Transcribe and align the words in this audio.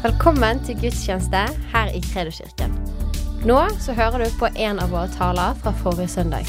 Velkommen 0.00 0.62
til 0.64 0.78
gudstjeneste 0.80 1.40
her 1.74 1.90
i 1.92 1.98
Kredoskirken. 2.00 2.72
Nå 3.44 3.56
så 3.84 3.92
hører 3.92 4.22
du 4.22 4.30
på 4.40 4.48
en 4.48 4.78
av 4.80 4.94
våre 4.94 5.10
taler 5.12 5.58
fra 5.60 5.74
forrige 5.76 6.08
søndag. 6.08 6.48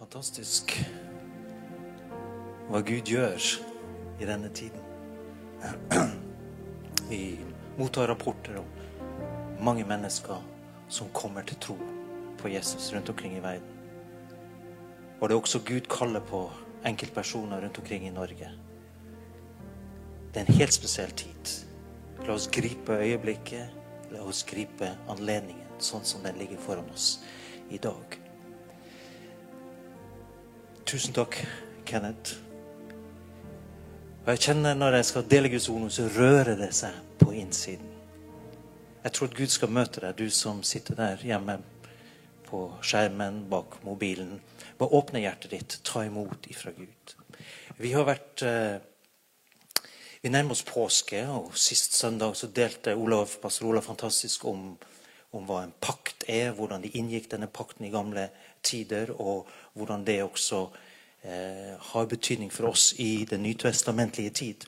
Fantastisk 0.00 0.74
hva 2.72 2.82
Gud 2.82 3.06
gjør 3.14 3.38
i 4.18 4.26
denne 4.26 4.50
tiden. 4.50 4.82
Vi 7.12 7.22
mottar 7.78 8.10
rapporter 8.10 8.58
om 8.64 9.62
mange 9.62 9.86
mennesker 9.86 10.42
som 10.90 11.14
kommer 11.14 11.46
til 11.46 11.62
tro 11.62 11.78
på 12.42 12.50
Jesus 12.50 12.90
rundt 12.90 13.14
omkring 13.14 13.38
i 13.38 13.46
verden. 13.46 13.70
Og 15.20 15.28
det 15.28 15.38
er 15.38 15.40
også 15.40 15.62
Gud 15.62 15.86
kaller 15.86 16.26
på 16.34 16.48
enkeltpersoner 16.82 17.62
rundt 17.62 17.78
omkring 17.78 18.10
i 18.10 18.16
Norge. 18.18 18.50
Det 20.34 20.40
er 20.42 20.48
en 20.48 20.58
helt 20.58 20.74
spesiell 20.74 21.12
tid. 21.14 21.50
La 22.26 22.34
oss 22.34 22.48
gripe 22.50 22.96
øyeblikket. 22.98 23.70
La 24.10 24.22
oss 24.26 24.40
gripe 24.46 24.88
anledningen 25.12 25.76
sånn 25.78 26.02
som 26.06 26.24
den 26.24 26.40
ligger 26.40 26.58
foran 26.58 26.88
oss 26.90 27.20
i 27.70 27.78
dag. 27.78 28.16
Tusen 30.90 31.14
takk, 31.14 31.38
Kenneth. 31.86 32.34
Og 34.24 34.32
jeg 34.32 34.40
kjenner 34.48 34.74
Når 34.74 34.96
jeg 34.98 35.04
skal 35.04 35.28
dele 35.30 35.48
Guds 35.52 35.68
ord, 35.68 35.90
så 35.90 36.08
rører 36.16 36.56
det 36.58 36.72
seg 36.74 36.98
på 37.20 37.30
innsiden. 37.32 37.92
Jeg 39.04 39.12
tror 39.12 39.28
at 39.28 39.36
Gud 39.36 39.52
skal 39.52 39.70
møte 39.70 40.00
deg, 40.00 40.16
du 40.18 40.30
som 40.30 40.62
sitter 40.62 40.96
der 40.98 41.22
hjemme 41.22 41.58
på 42.48 42.64
skjermen 42.82 43.44
bak 43.50 43.78
mobilen. 43.84 44.40
Bare 44.78 44.98
åpne 44.98 45.22
hjertet 45.22 45.54
ditt. 45.54 45.78
Ta 45.84 46.02
imot 46.08 46.48
ifra 46.50 46.72
Gud. 46.74 47.14
Vi 47.78 47.92
har 47.92 48.08
vært 48.08 48.42
eh, 48.42 48.80
Vi 50.24 50.30
nærmer 50.32 50.54
oss 50.54 50.62
påske, 50.64 51.18
og 51.28 51.50
sist 51.60 51.98
søndag 51.98 52.32
så 52.32 52.46
delte 52.48 52.94
Olav, 52.96 53.28
pastor 53.42 53.66
Olav 53.68 53.84
fantastisk 53.84 54.46
om, 54.48 54.70
om 55.36 55.42
hva 55.44 55.58
en 55.66 55.74
pakt 55.84 56.24
er, 56.32 56.54
hvordan 56.56 56.80
de 56.80 56.88
inngikk 56.96 57.26
denne 57.34 57.50
pakten 57.52 57.84
i 57.84 57.90
gamle 57.92 58.30
tider, 58.64 59.12
og 59.20 59.50
hvordan 59.76 60.06
det 60.06 60.22
også 60.24 60.62
eh, 61.28 61.74
har 61.90 62.08
betydning 62.08 62.48
for 62.48 62.70
oss 62.70 62.94
i 63.04 63.26
den 63.28 63.44
nytestamentlige 63.44 64.32
tid. 64.40 64.64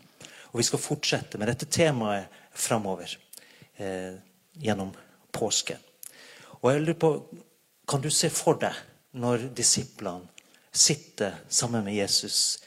Og 0.52 0.60
vi 0.60 0.66
skal 0.68 0.82
fortsette 0.90 1.40
med 1.40 1.48
dette 1.48 1.70
temaet 1.72 2.28
framover 2.52 3.16
eh, 3.80 4.20
gjennom 4.60 4.92
påsken. 5.32 5.80
Og 6.60 6.68
jeg 6.74 6.84
lurer 6.84 7.00
på, 7.00 7.14
Kan 7.88 8.04
du 8.04 8.10
se 8.10 8.28
for 8.28 8.60
deg 8.60 8.76
når 9.16 9.48
disiplene 9.56 10.28
sitter 10.68 11.40
sammen 11.48 11.84
med 11.88 11.96
Jesus 11.96 12.58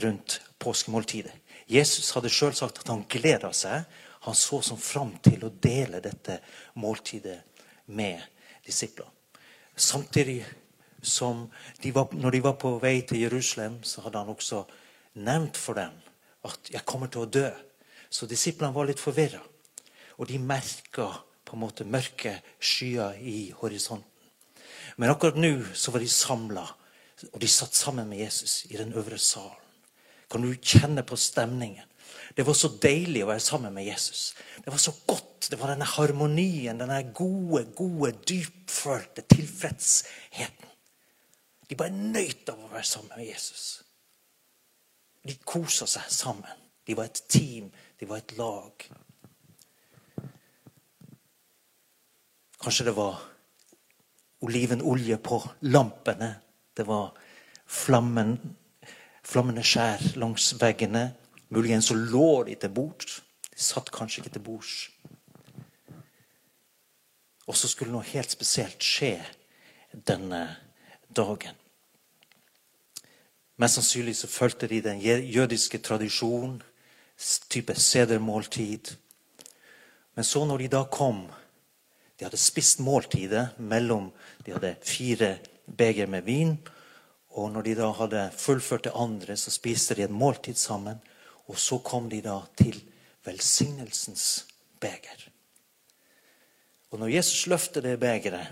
rundt 0.00 0.40
påskemåltidet? 0.56 1.41
Jesus 1.72 2.10
hadde 2.12 2.30
sjøl 2.32 2.54
sagt 2.56 2.82
at 2.82 2.90
han 2.92 3.06
gleda 3.08 3.52
seg. 3.56 3.86
Han 4.26 4.36
så 4.38 4.60
som 4.62 4.78
fram 4.78 5.14
til 5.24 5.46
å 5.46 5.54
dele 5.62 6.02
dette 6.04 6.38
måltidet 6.78 7.40
med 7.90 8.20
disiplene. 8.66 9.10
Samtidig 9.74 10.42
som 11.02 11.46
de 11.82 11.90
var, 11.96 12.12
når 12.12 12.30
de 12.36 12.40
var 12.44 12.58
på 12.60 12.76
vei 12.82 13.00
til 13.08 13.24
Jerusalem, 13.24 13.80
så 13.82 14.04
hadde 14.04 14.20
han 14.20 14.30
også 14.30 14.62
nevnt 15.24 15.56
for 15.56 15.74
dem 15.74 15.96
at 16.44 16.70
'jeg 16.70 16.84
kommer 16.84 17.06
til 17.06 17.22
å 17.22 17.30
dø'. 17.30 17.54
Så 18.10 18.26
disiplene 18.26 18.74
var 18.74 18.84
litt 18.84 19.00
forvirra. 19.00 19.40
Og 20.18 20.28
de 20.28 20.38
merka 20.38 21.24
på 21.44 21.56
en 21.56 21.60
måte 21.60 21.84
mørke 21.84 22.42
skyer 22.60 23.16
i 23.18 23.50
horisonten. 23.50 24.04
Men 24.96 25.10
akkurat 25.10 25.36
nå 25.36 25.74
så 25.74 25.90
var 25.90 26.00
de 26.00 26.08
samla, 26.08 26.66
og 27.32 27.40
de 27.40 27.48
satt 27.48 27.74
sammen 27.74 28.08
med 28.08 28.18
Jesus 28.18 28.66
i 28.70 28.76
den 28.76 28.92
øvre 28.92 29.18
salen. 29.18 29.61
Kan 30.32 30.46
du 30.46 30.54
kjenne 30.56 31.04
på 31.04 31.16
stemningen? 31.20 31.88
Det 32.34 32.46
var 32.46 32.56
så 32.56 32.70
deilig 32.80 33.24
å 33.24 33.28
være 33.28 33.44
sammen 33.44 33.74
med 33.74 33.84
Jesus. 33.84 34.32
Det 34.64 34.72
var 34.72 34.80
så 34.80 34.94
godt. 35.04 35.50
Det 35.50 35.58
var 35.60 35.74
denne 35.74 35.88
harmonien, 35.88 36.78
denne 36.80 37.02
gode, 37.12 37.66
gode, 37.76 38.14
dypfølte 38.28 39.26
tilfredsheten. 39.28 40.70
De 41.68 41.76
bare 41.76 41.92
nøt 41.92 42.48
av 42.48 42.62
å 42.64 42.70
være 42.72 42.88
sammen 42.88 43.12
med 43.18 43.28
Jesus. 43.28 43.66
De 45.22 45.36
kosa 45.44 45.86
seg 45.88 46.08
sammen. 46.12 46.64
De 46.88 46.96
var 46.96 47.10
et 47.10 47.22
team. 47.28 47.68
De 48.00 48.08
var 48.08 48.22
et 48.22 48.34
lag. 48.38 48.86
Kanskje 52.62 52.88
det 52.88 52.96
var 52.96 53.20
olivenolje 54.42 55.20
på 55.22 55.42
lampene. 55.68 56.32
Det 56.72 56.88
var 56.88 57.12
flammen, 57.66 58.36
flammende 59.22 59.64
skjær 59.66 60.16
langs 60.20 60.52
veggene. 60.60 61.12
Muligens 61.52 61.90
så 61.90 61.96
lå 61.98 62.44
de 62.48 62.56
til 62.58 62.72
bords. 62.74 63.20
De 63.52 63.60
satt 63.60 63.92
kanskje 63.94 64.22
ikke 64.22 64.34
til 64.36 64.44
bords. 64.46 64.74
Og 67.46 67.56
så 67.58 67.68
skulle 67.68 67.92
noe 67.92 68.06
helt 68.06 68.30
spesielt 68.30 68.82
skje 68.82 69.16
denne 69.92 70.44
dagen. 71.12 71.56
Mest 73.60 73.78
sannsynlig 73.78 74.16
så 74.16 74.30
fulgte 74.30 74.66
de 74.70 74.80
den 74.82 75.00
jødiske 75.02 75.78
tradisjonen, 75.78 76.62
type 77.48 77.74
sedermåltid. 77.78 78.94
Men 80.14 80.24
så 80.24 80.44
når 80.44 80.64
de 80.64 80.68
da 80.72 80.84
kom 80.90 81.28
De 82.18 82.26
hadde 82.26 82.38
spist 82.38 82.78
måltidet 82.78 83.58
mellom 83.58 84.10
De 84.46 84.52
hadde 84.52 84.76
fire 84.82 85.38
beger 85.66 86.06
med 86.06 86.22
vin. 86.22 86.56
Og 87.32 87.52
når 87.52 87.62
de 87.62 87.74
da 87.78 87.88
hadde 87.96 88.30
fullført 88.36 88.84
det 88.84 88.92
andre, 88.94 89.36
så 89.36 89.50
spiste 89.50 89.96
de 89.96 90.04
et 90.04 90.12
måltid 90.12 90.58
sammen. 90.60 91.00
Og 91.48 91.58
så 91.58 91.78
kom 91.84 92.10
de 92.10 92.20
da 92.24 92.40
til 92.56 92.76
velsignelsens 93.24 94.46
beger. 94.80 95.28
Og 96.90 96.98
når 96.98 97.14
Jesus 97.14 97.46
løfter 97.46 97.80
det 97.80 98.00
begeret, 98.00 98.46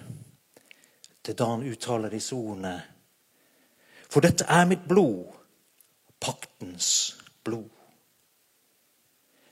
det 1.21 1.35
er 1.35 1.37
da 1.37 1.51
han 1.51 1.67
uttaler 1.69 2.11
disse 2.11 2.35
ordene 2.35 2.79
For 4.11 4.25
dette 4.25 4.47
er 4.49 4.65
mitt 4.67 4.89
blod, 4.89 5.29
paktens 6.19 7.17
blod. 7.45 7.69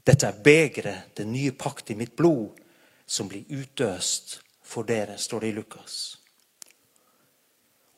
Dette 0.03 0.27
er 0.27 0.41
begeret, 0.43 1.13
den 1.17 1.31
nye 1.33 1.53
pakt 1.53 1.91
i 1.91 1.95
mitt 1.95 2.17
blod, 2.17 2.57
som 3.07 3.29
blir 3.29 3.47
utøst 3.55 4.41
for 4.63 4.83
dere, 4.83 5.19
står 5.19 5.41
det 5.41 5.49
i 5.49 5.53
Lukas. 5.53 6.18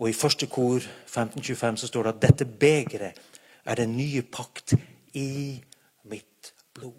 Og 0.00 0.08
i 0.08 0.16
første 0.16 0.48
kor 0.48 0.80
1525 0.80 1.82
så 1.82 1.90
står 1.90 2.06
det 2.06 2.14
at 2.14 2.22
dette 2.24 2.46
begeret 2.48 3.20
er 3.64 3.76
den 3.76 3.92
nye 3.96 4.22
pakt 4.22 4.74
i 5.14 5.60
mitt 6.08 6.52
blod. 6.74 6.96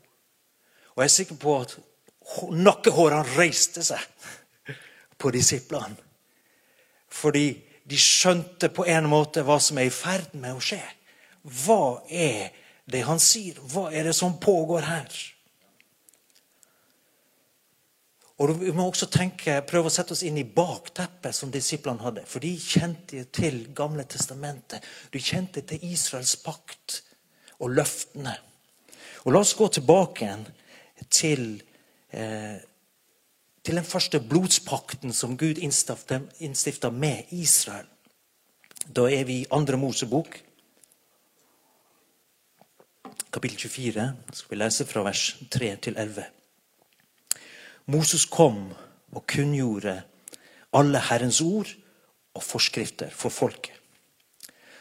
Og 0.94 1.02
jeg 1.02 1.10
er 1.10 1.16
sikker 1.16 1.40
på 1.42 1.58
at 1.64 1.76
nakkehårene 2.54 3.26
reiste 3.38 3.84
seg 3.84 4.78
på 5.18 5.32
disiplene. 5.34 5.98
Fordi 7.12 7.48
de 7.90 7.98
skjønte 7.98 8.70
på 8.70 8.86
en 8.88 9.10
måte 9.10 9.42
hva 9.44 9.58
som 9.60 9.80
er 9.82 9.90
i 9.90 9.94
ferd 9.94 10.36
med 10.38 10.56
å 10.56 10.64
skje. 10.64 10.82
Hva 11.42 12.04
er 12.08 12.52
det 12.92 13.02
han 13.08 13.20
sier? 13.20 13.58
Hva 13.58 13.90
er 13.90 14.08
det 14.08 14.16
som 14.16 14.38
pågår 14.40 14.86
her? 14.86 15.22
Og 18.42 18.56
Vi 18.58 18.72
må 18.74 18.88
også 18.90 19.06
tenke, 19.12 19.60
prøve 19.70 19.92
å 19.92 19.94
sette 19.94 20.16
oss 20.16 20.24
inn 20.26 20.40
i 20.42 20.48
bakteppet 20.48 21.36
som 21.36 21.52
disiplene 21.54 22.02
hadde. 22.02 22.24
For 22.26 22.42
de 22.42 22.56
kjente 22.58 23.28
til 23.30 23.68
Gamle 23.78 24.08
testamentet. 24.10 24.82
De 25.14 25.22
kjente 25.22 25.62
til 25.62 25.84
Israels 25.92 26.34
pakt 26.42 27.04
og 27.62 27.76
løftene. 27.78 28.34
Og 29.28 29.36
La 29.36 29.44
oss 29.46 29.54
gå 29.54 29.68
tilbake 29.70 30.26
igjen 30.26 30.48
til, 31.10 31.62
eh, 32.10 32.58
til 33.62 33.76
den 33.76 33.86
første 33.86 34.20
blodspakten 34.20 35.14
som 35.14 35.38
Gud 35.38 35.62
innstifta 35.62 36.90
med 36.90 37.30
Israel. 37.30 37.86
Da 38.90 39.06
er 39.06 39.24
vi 39.24 39.42
i 39.42 39.48
andre 39.52 39.78
Mosebok, 39.78 40.42
kapittel 43.32 43.70
24. 43.70 44.16
skal 44.34 44.50
vi 44.50 44.64
lese 44.64 44.86
fra 44.86 45.04
vers 45.04 45.36
3 45.52 45.76
til 45.76 45.94
11. 45.96 46.41
Moses 47.92 48.26
kom 48.26 48.70
og 49.12 49.26
kunngjorde 49.28 49.98
alle 50.78 51.00
Herrens 51.10 51.42
ord 51.44 51.68
og 52.34 52.44
forskrifter 52.44 53.12
for 53.12 53.34
folket. 53.34 53.76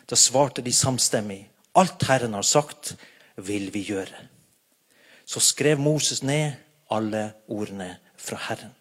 Da 0.07 0.19
svarte 0.19 0.62
de 0.62 0.73
samstemmig 0.75 1.45
alt 1.79 2.03
Herren 2.07 2.35
har 2.35 2.47
sagt, 2.47 2.97
vil 3.37 3.71
vi 3.75 3.83
gjøre. 3.87 4.27
Så 5.25 5.41
skrev 5.41 5.79
Moses 5.79 6.23
ned 6.23 6.53
alle 6.91 7.33
ordene 7.49 7.97
fra 8.19 8.39
Herren. 8.49 8.75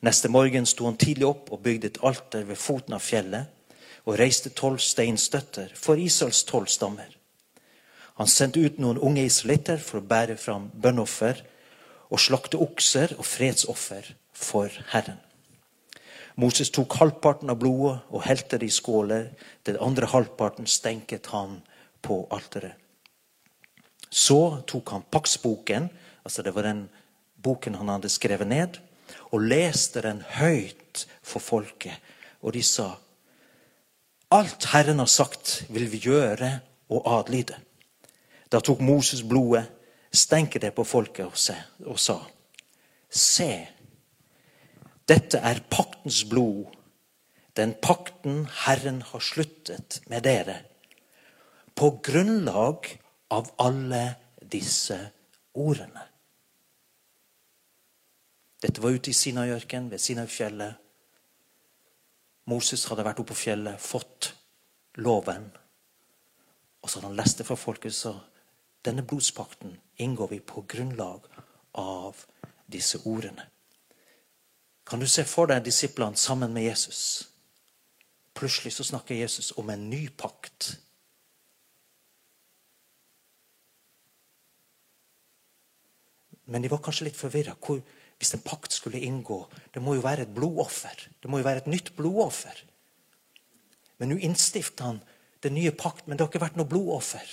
Neste 0.00 0.28
morgen 0.28 0.66
sto 0.66 0.86
han 0.88 0.96
tidlig 0.96 1.26
opp 1.28 1.50
og 1.52 1.62
bygde 1.62 1.90
et 1.90 2.00
alter 2.02 2.46
ved 2.48 2.56
foten 2.56 2.96
av 2.96 3.04
fjellet 3.04 3.52
og 4.08 4.16
reiste 4.16 4.52
tolv 4.56 4.80
steinstøtter 4.80 5.74
for 5.76 6.00
Israels 6.00 6.44
tolv 6.48 6.70
stammer. 6.72 7.08
Han 8.16 8.28
sendte 8.28 8.64
ut 8.64 8.80
noen 8.80 8.98
unge 8.98 9.26
israelitter 9.28 9.80
for 9.80 10.00
å 10.00 10.08
bære 10.08 10.38
fram 10.40 10.70
bønnoffer 10.72 11.44
og 12.10 12.20
slakte 12.20 12.58
okser 12.60 13.14
og 13.18 13.26
fredsoffer 13.26 14.12
for 14.34 14.70
Herren. 14.92 15.18
Moses 16.40 16.70
tok 16.72 16.94
halvparten 17.00 17.50
av 17.52 17.58
blodet 17.60 17.98
og 18.10 18.24
helte 18.24 18.58
det 18.60 18.70
i 18.70 18.74
skåler. 18.74 19.28
Den 19.66 19.78
andre 19.82 20.08
halvparten 20.08 20.66
stenket 20.70 21.28
han 21.34 21.58
på 22.02 22.22
alteret. 22.32 22.78
Så 24.10 24.62
tok 24.66 24.90
han 24.90 25.06
paktsboken, 25.10 25.90
altså 26.24 26.42
det 26.42 26.54
var 26.54 26.66
den 26.66 26.88
boken 27.42 27.76
han 27.78 27.92
hadde 27.92 28.10
skrevet 28.10 28.48
ned, 28.48 28.80
og 29.30 29.44
leste 29.46 30.02
den 30.02 30.24
høyt 30.38 31.04
for 31.22 31.42
folket. 31.42 31.94
Og 32.42 32.56
de 32.56 32.62
sa, 32.66 32.94
Alt 34.30 34.68
Herren 34.70 35.02
har 35.02 35.10
sagt, 35.10 35.64
vil 35.68 35.88
vi 35.90 35.98
gjøre 36.06 36.60
og 36.90 37.06
adlyde. 37.18 37.56
Da 38.50 38.60
tok 38.62 38.80
Moses 38.82 39.22
blodet, 39.26 39.66
stenket 40.12 40.62
det 40.62 40.74
på 40.74 40.84
folket 40.84 41.26
og, 41.26 41.38
se, 41.38 41.56
og 41.86 41.98
sa, 42.00 42.20
Se, 43.10 43.50
dette 45.10 45.40
er 45.42 45.64
paktens 45.66 46.20
blod, 46.30 46.68
den 47.58 47.72
pakten 47.82 48.44
Herren 48.62 49.00
har 49.02 49.24
sluttet 49.24 49.98
med 50.06 50.22
dere, 50.22 50.60
på 51.74 51.90
grunnlag 52.06 52.86
av 53.34 53.50
alle 53.58 54.04
disse 54.52 55.00
ordene. 55.58 56.06
Dette 58.62 58.82
var 58.82 58.94
ute 58.94 59.10
i 59.10 59.16
Sinajørken, 59.16 59.90
ved 59.90 59.98
Sinai-fjellet. 59.98 60.78
Moses 62.46 62.84
hadde 62.90 63.06
vært 63.06 63.22
oppe 63.22 63.32
på 63.32 63.42
fjellet, 63.42 63.80
fått 63.80 64.34
loven. 65.00 65.48
Og 66.82 66.90
så 66.90 66.98
hadde 66.98 67.10
han 67.10 67.18
lest 67.18 67.40
det 67.40 67.46
fra 67.48 67.56
folket, 67.58 67.96
så 67.96 68.14
denne 68.84 69.02
blodspakten 69.02 69.74
inngår 70.00 70.28
vi 70.34 70.40
på 70.40 70.64
grunnlag 70.68 71.26
av 71.78 72.24
disse 72.70 73.00
ordene. 73.04 73.46
Kan 74.86 75.02
du 75.02 75.06
se 75.06 75.24
for 75.28 75.50
deg 75.50 75.62
disiplene 75.66 76.18
sammen 76.18 76.54
med 76.54 76.66
Jesus? 76.66 77.28
Plutselig 78.34 78.72
så 78.74 78.86
snakker 78.86 79.14
Jesus 79.14 79.52
om 79.60 79.70
en 79.70 79.88
ny 79.90 80.08
pakt. 80.08 80.72
Men 86.50 86.64
de 86.64 86.70
var 86.72 86.82
kanskje 86.82 87.06
litt 87.06 87.18
forvirra. 87.18 87.54
Hvis 88.18 88.34
en 88.34 88.42
pakt 88.42 88.74
skulle 88.74 89.02
inngå, 89.06 89.44
det 89.74 89.82
må 89.82 89.94
jo 89.94 90.04
være 90.04 90.26
et 90.26 90.34
blodoffer. 90.34 91.06
Det 91.22 91.30
må 91.30 91.38
jo 91.38 91.46
være 91.46 91.62
et 91.62 91.70
nytt 91.70 91.94
blodoffer. 91.96 92.64
Men 94.00 94.10
nå 94.10 94.18
innstifter 94.24 94.88
han 94.88 94.98
den 95.44 95.54
nye 95.54 95.72
pakt, 95.76 96.06
men 96.06 96.16
det 96.16 96.24
har 96.24 96.32
ikke 96.32 96.42
vært 96.42 96.58
noe 96.58 96.68
blodoffer. 96.68 97.30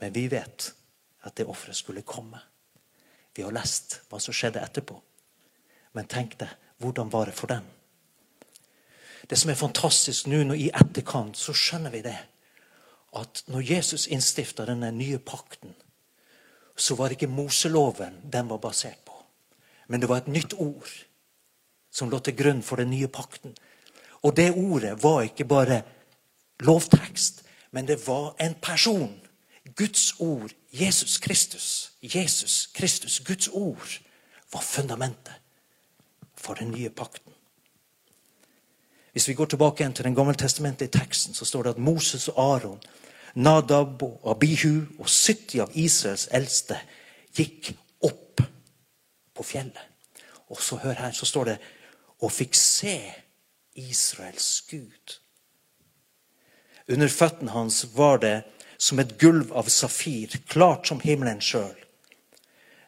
Men 0.00 0.12
vi 0.12 0.26
vet 0.28 0.72
at 1.26 1.36
det 1.36 1.46
offeret 1.48 1.76
skulle 1.76 2.04
komme. 2.06 2.40
Vi 3.36 3.44
har 3.44 3.54
lest 3.54 4.00
hva 4.10 4.20
som 4.20 4.34
skjedde 4.34 4.62
etterpå. 4.62 4.96
Men 5.96 6.08
tenk 6.08 6.38
deg, 6.40 6.52
hvordan 6.80 7.10
var 7.12 7.30
det 7.30 7.36
for 7.36 7.50
dem? 7.52 7.64
Det 9.26 9.38
som 9.38 9.50
er 9.50 9.58
fantastisk 9.58 10.28
nå 10.30 10.54
i 10.54 10.68
etterkant, 10.70 11.36
så 11.36 11.54
skjønner 11.56 11.90
vi 11.90 12.04
det. 12.04 12.18
At 13.16 13.42
når 13.50 13.64
Jesus 13.64 14.06
innstifta 14.12 14.66
denne 14.68 14.92
nye 14.94 15.18
pakten, 15.18 15.74
så 16.76 16.94
var 16.94 17.08
det 17.08 17.16
ikke 17.16 17.32
Moseloven 17.32 18.20
den 18.22 18.48
var 18.48 18.60
basert 18.62 19.00
på. 19.04 19.16
Men 19.88 20.00
det 20.00 20.10
var 20.10 20.22
et 20.22 20.32
nytt 20.32 20.54
ord 20.60 20.90
som 21.90 22.10
lå 22.12 22.20
til 22.20 22.36
grunn 22.36 22.62
for 22.62 22.76
den 22.76 22.92
nye 22.92 23.08
pakten. 23.08 23.54
Og 24.22 24.36
det 24.36 24.52
ordet 24.52 24.96
var 25.02 25.24
ikke 25.24 25.48
bare 25.48 25.80
lovtekst, 26.60 27.42
men 27.70 27.88
det 27.88 27.98
var 28.06 28.34
en 28.40 28.54
person. 28.60 29.14
Guds 29.76 30.14
ord, 30.20 30.50
Jesus 30.72 31.18
Kristus. 31.18 31.92
Jesus 32.02 32.66
Kristus, 32.66 33.20
Guds 33.20 33.48
ord, 33.48 34.00
var 34.52 34.60
fundamentet 34.60 35.34
for 36.34 36.54
den 36.54 36.70
nye 36.70 36.90
pakten. 36.90 37.32
Hvis 39.12 39.28
vi 39.28 39.34
går 39.34 39.44
tilbake 39.44 39.80
igjen 39.80 39.94
til 39.94 40.04
den 40.04 40.14
gammeltestamentlige 40.14 40.92
teksten, 40.92 41.34
så 41.34 41.44
står 41.44 41.62
det 41.62 41.70
at 41.70 41.78
Moses 41.78 42.28
og 42.28 42.54
Aron, 42.54 42.80
Nadab 43.34 44.02
og 44.02 44.30
Abihu 44.30 44.86
og 44.98 45.08
70 45.08 45.60
av 45.60 45.70
Israels 45.74 46.28
eldste 46.32 46.76
gikk 47.36 47.72
opp 48.04 48.40
på 49.34 49.42
fjellet. 49.42 49.80
Og 50.48 50.60
så 50.62 50.76
hør 50.76 50.92
her, 50.92 51.12
så 51.12 51.26
står 51.26 51.44
det 51.44 51.56
og 52.20 52.32
fikk 52.32 52.54
se 52.54 52.96
Israels 53.74 54.62
Gud. 54.70 55.16
Under 56.88 57.08
føttene 57.08 57.50
hans 57.50 57.82
var 57.96 58.20
det 58.22 58.36
som 58.78 58.98
et 58.98 59.16
gulv 59.20 59.52
av 59.52 59.68
safir, 59.72 60.38
klart 60.46 60.86
som 60.86 61.00
himmelen 61.00 61.40
sjøl. 61.40 61.76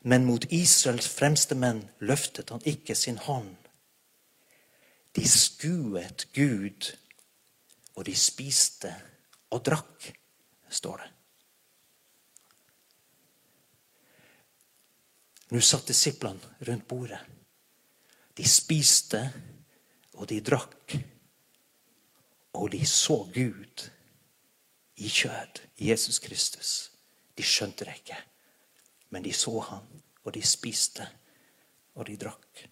Men 0.00 0.26
mot 0.28 0.44
Israels 0.52 1.08
fremste 1.10 1.56
menn 1.58 1.82
løftet 1.98 2.52
han 2.54 2.64
ikke 2.68 2.94
sin 2.96 3.18
hånd. 3.18 3.56
De 5.16 5.24
skuet 5.28 6.28
Gud, 6.36 6.92
og 7.96 8.06
de 8.06 8.14
spiste 8.14 8.92
og 9.50 9.64
drakk, 9.66 10.12
står 10.68 11.00
det. 11.02 11.10
Nå 15.48 15.60
satt 15.64 15.88
disiplene 15.88 16.58
rundt 16.68 16.84
bordet. 16.88 17.20
De 18.36 18.44
spiste, 18.46 19.22
og 20.20 20.28
de 20.28 20.42
drakk. 20.44 20.98
Og 22.58 22.70
de 22.74 22.82
så 22.86 23.22
Gud 23.32 23.88
i 24.98 25.08
kjød, 25.08 25.62
Jesus 25.78 26.18
Kristus. 26.18 26.90
De 27.38 27.44
skjønte 27.46 27.86
det 27.86 28.00
ikke, 28.00 28.18
men 29.14 29.24
de 29.24 29.32
så 29.32 29.54
han, 29.70 29.86
og 30.24 30.34
de 30.34 30.42
spiste, 30.42 31.06
og 31.94 32.06
de 32.08 32.16
drakk. 32.18 32.68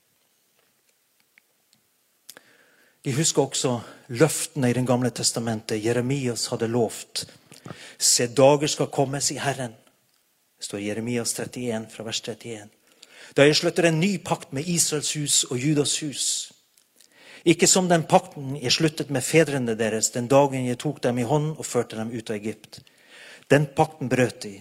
De 3.07 3.13
husker 3.15 3.43
også 3.43 3.77
løftene 4.09 4.71
i 4.71 4.75
Det 4.75 4.87
gamle 4.87 5.11
testamentet. 5.11 5.85
Jeremias 5.85 6.47
hadde 6.47 6.67
lovt. 6.67 7.27
Se, 7.99 8.27
dager 8.27 8.67
skal 8.67 8.91
komme, 8.91 9.21
sier 9.21 9.41
Herren. 9.41 9.77
Det 10.59 10.65
står 10.67 10.79
i 10.79 10.89
Jeremias 10.89 11.33
31 11.39 11.87
fra 11.91 12.03
vers 12.03 12.21
31. 12.21 12.69
Da 13.37 13.47
jeg 13.47 13.57
slutter 13.57 13.87
en 13.87 14.01
ny 14.01 14.17
pakt 14.25 14.53
med 14.53 14.67
Israels 14.67 15.13
hus 15.15 15.45
og 15.45 15.59
Judas 15.59 16.01
hus. 16.01 16.53
Ikke 17.47 17.69
som 17.71 17.87
den 17.89 18.03
pakten 18.11 18.57
jeg 18.59 18.75
sluttet 18.75 19.13
med 19.15 19.23
fedrene 19.23 19.77
deres 19.79 20.11
den 20.15 20.27
dagen 20.27 20.67
jeg 20.67 20.81
tok 20.83 20.99
dem 21.05 21.21
i 21.23 21.27
hånd 21.27 21.53
og 21.55 21.67
førte 21.67 21.99
dem 21.99 22.11
ut 22.11 22.31
av 22.31 22.41
Egypt. 22.41 22.81
Den 23.47 23.69
pakten 23.77 24.11
brøt 24.11 24.41
de, 24.43 24.57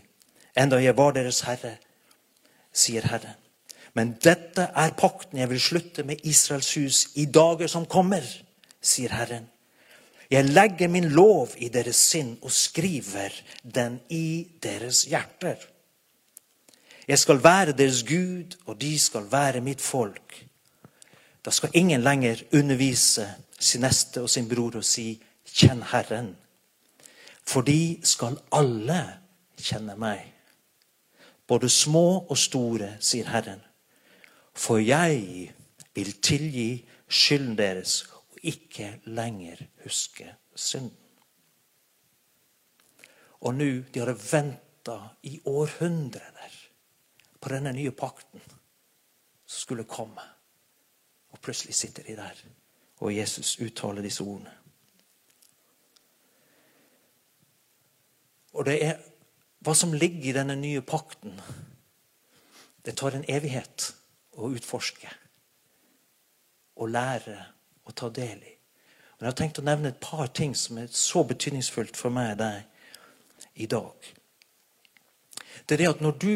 enda 0.54 0.78
jeg 0.78 0.94
var 0.98 1.16
deres 1.16 1.42
herre, 1.48 1.80
sier 2.76 3.08
Herren. 3.10 3.34
Men 3.96 4.14
dette 4.22 4.68
er 4.76 4.94
pakten 5.00 5.40
jeg 5.40 5.50
vil 5.50 5.64
slutte 5.64 6.06
med 6.06 6.22
Israels 6.28 6.74
hus 6.78 7.02
i 7.18 7.26
dager 7.26 7.72
som 7.72 7.88
kommer, 7.90 8.22
sier 8.84 9.16
Herren. 9.16 9.48
Jeg 10.30 10.50
legger 10.50 10.90
min 10.90 11.10
lov 11.14 11.56
i 11.58 11.70
deres 11.74 11.98
sinn 12.12 12.36
og 12.42 12.54
skriver 12.54 13.34
den 13.64 14.00
i 14.10 14.46
deres 14.62 15.06
hjerter. 15.10 15.58
Jeg 17.08 17.22
skal 17.22 17.42
være 17.44 17.74
deres 17.78 18.04
Gud, 18.04 18.58
og 18.66 18.78
de 18.82 18.94
skal 19.00 19.30
være 19.32 19.62
mitt 19.62 19.82
folk. 19.82 20.45
Da 21.46 21.52
skal 21.52 21.70
ingen 21.74 22.02
lenger 22.02 22.42
undervise 22.54 23.28
sin 23.60 23.82
neste 23.86 24.22
og 24.22 24.30
sin 24.30 24.50
bror 24.50 24.76
og 24.76 24.86
si 24.86 25.22
'Kjenn 25.46 25.84
Herren'. 25.84 26.36
For 27.48 27.62
de 27.62 28.00
skal 28.04 28.40
alle 28.52 29.20
kjenne 29.58 29.96
meg. 29.96 30.34
Både 31.48 31.70
små 31.70 32.26
og 32.30 32.38
store, 32.38 32.98
sier 33.00 33.30
Herren. 33.30 33.62
For 34.54 34.78
jeg 34.78 35.54
vil 35.96 36.12
tilgi 36.22 36.86
skylden 37.10 37.58
deres 37.58 38.02
og 38.14 38.40
ikke 38.44 39.00
lenger 39.06 39.62
huske 39.84 40.36
synden. 40.56 40.98
Og 43.46 43.54
nå, 43.54 43.70
de 43.94 44.00
hadde 44.00 44.18
venta 44.32 44.98
i 45.24 45.40
århundrer 45.46 46.56
på 47.42 47.50
denne 47.50 47.74
nye 47.74 47.92
pakten 47.92 48.42
som 48.42 49.60
skulle 49.62 49.84
komme. 49.84 50.35
Plutselig 51.46 51.76
sitter 51.78 52.04
de 52.08 52.16
der, 52.18 52.40
og 53.06 53.14
Jesus 53.14 53.60
uttaler 53.62 54.02
disse 54.02 54.24
ordene. 54.26 54.54
Og 58.56 58.66
det 58.66 58.80
er 58.82 58.98
hva 59.66 59.76
som 59.78 59.94
ligger 59.94 60.30
i 60.30 60.36
denne 60.36 60.56
nye 60.58 60.82
pakten. 60.86 61.36
Det 62.86 62.96
tar 62.98 63.18
en 63.18 63.28
evighet 63.30 63.92
å 64.40 64.50
utforske 64.56 65.12
og 66.76 66.92
lære 66.92 67.38
å 67.86 67.94
ta 67.96 68.10
del 68.10 68.42
i. 68.42 68.54
Men 69.16 69.28
jeg 69.28 69.32
har 69.32 69.38
tenkt 69.40 69.60
å 69.62 69.66
nevne 69.66 69.94
et 69.94 70.02
par 70.04 70.28
ting 70.36 70.56
som 70.58 70.80
er 70.82 70.90
så 70.92 71.24
betydningsfullt 71.28 71.98
for 72.00 72.14
meg 72.14 72.34
og 72.36 72.42
deg 72.42 73.62
i 73.64 73.68
dag. 73.72 74.10
Det 75.66 75.78
er 75.78 75.84
det 75.84 75.92
at 75.94 76.04
når 76.04 76.18
du 76.22 76.36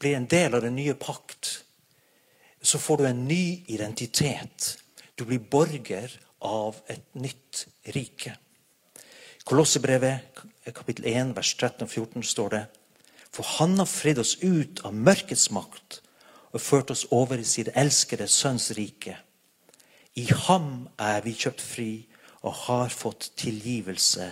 blir 0.00 0.16
en 0.16 0.28
del 0.30 0.54
av 0.56 0.64
den 0.64 0.78
nye 0.78 0.94
pakt, 0.98 1.64
så 2.62 2.78
får 2.78 2.96
du 2.96 3.06
en 3.06 3.24
ny 3.28 3.64
identitet. 3.66 4.78
Du 5.14 5.24
blir 5.24 5.40
borger 5.40 6.12
av 6.40 6.76
et 6.88 7.04
nytt 7.14 7.66
rike. 7.94 8.34
Kolossebrevet 9.44 10.44
kapittel 10.76 11.08
1, 11.10 11.34
vers 11.36 11.54
13 11.56 11.86
og 11.86 11.90
14 11.90 12.26
står 12.26 12.52
det 12.54 12.62
For 13.32 13.46
Han 13.58 13.78
har 13.78 13.88
fridd 13.88 14.20
oss 14.20 14.36
ut 14.42 14.82
av 14.84 14.94
mørkets 14.94 15.50
makt 15.54 16.00
og 16.50 16.60
ført 16.60 16.90
oss 16.90 17.06
over 17.10 17.38
i 17.38 17.46
sin 17.46 17.70
elskede 17.74 18.28
Sønns 18.28 18.70
rike. 18.76 19.16
I 20.18 20.26
ham 20.46 20.88
er 20.98 21.22
vi 21.24 21.36
kjøpt 21.38 21.62
fri 21.62 21.90
og 22.42 22.56
har 22.66 22.90
fått 22.90 23.30
tilgivelse 23.38 24.26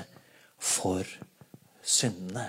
for 0.59 1.07
syndene. 1.83 2.49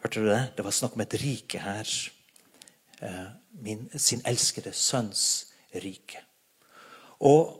Hørte 0.00 0.22
du 0.22 0.30
det? 0.30 0.42
Det 0.56 0.64
var 0.64 0.74
snakk 0.74 0.96
om 0.96 1.04
et 1.04 1.18
rike 1.20 1.60
her. 1.60 1.92
Min, 3.50 3.88
sin 3.98 4.22
elskede 4.24 4.72
sønns 4.72 5.52
rike. 5.74 6.22
Og 7.20 7.56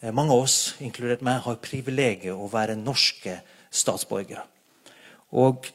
eh, 0.00 0.12
mange 0.14 0.32
av 0.32 0.44
oss, 0.46 0.74
inkludert 0.80 1.24
meg, 1.26 1.42
har 1.44 1.60
privilegiet 1.62 2.32
å 2.32 2.48
være 2.52 2.78
norske 2.78 3.40
statsborgere. 3.74 4.46
Og 5.34 5.66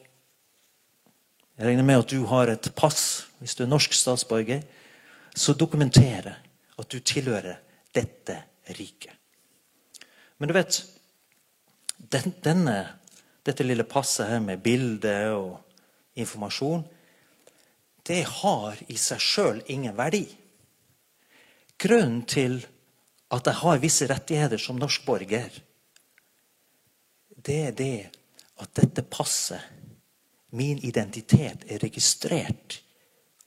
jeg 1.59 1.67
regner 1.67 1.83
med 1.83 2.05
at 2.05 2.13
du 2.13 2.23
har 2.31 2.47
et 2.47 2.71
pass 2.75 3.25
hvis 3.39 3.55
du 3.55 3.65
er 3.65 3.71
norsk 3.71 3.93
statsborger, 3.95 4.63
som 5.35 5.57
dokumenterer 5.59 6.39
at 6.79 6.89
du 6.91 6.99
tilhører 6.99 7.59
dette 7.95 8.35
riket. 8.77 9.11
Men 10.39 10.49
du 10.49 10.55
vet 10.55 10.79
den, 11.97 12.33
denne, 12.43 12.77
Dette 13.43 13.63
lille 13.63 13.85
passet 13.87 14.27
her 14.27 14.41
med 14.43 14.59
bilde 14.61 15.13
og 15.31 16.19
informasjon, 16.19 16.83
det 18.09 18.23
har 18.25 18.79
i 18.89 18.97
seg 18.97 19.21
sjøl 19.21 19.59
ingen 19.69 19.93
verdi. 19.97 20.25
Grunnen 21.79 22.23
til 22.25 22.57
at 23.29 23.45
jeg 23.45 23.61
har 23.61 23.81
visse 23.83 24.07
rettigheter 24.09 24.61
som 24.61 24.79
norsk 24.81 25.05
borger, 25.05 25.53
det 27.39 27.59
er 27.67 27.75
det 27.77 27.99
at 28.59 28.73
dette 28.75 29.05
passet, 29.05 29.61
min 30.49 30.79
identitet, 30.81 31.61
er 31.69 31.77
registrert 31.83 32.79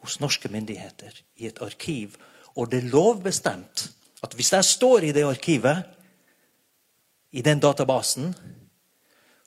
hos 0.04 0.20
norske 0.22 0.46
myndigheter 0.48 1.16
i 1.42 1.48
et 1.50 1.58
arkiv. 1.64 2.14
Og 2.54 2.70
det 2.70 2.78
er 2.78 2.92
lovbestemt 2.92 3.88
at 4.22 4.36
hvis 4.38 4.52
jeg 4.54 4.68
står 4.68 5.08
i 5.08 5.12
det 5.16 5.26
arkivet, 5.26 5.82
i 7.32 7.42
den 7.42 7.58
databasen, 7.58 8.30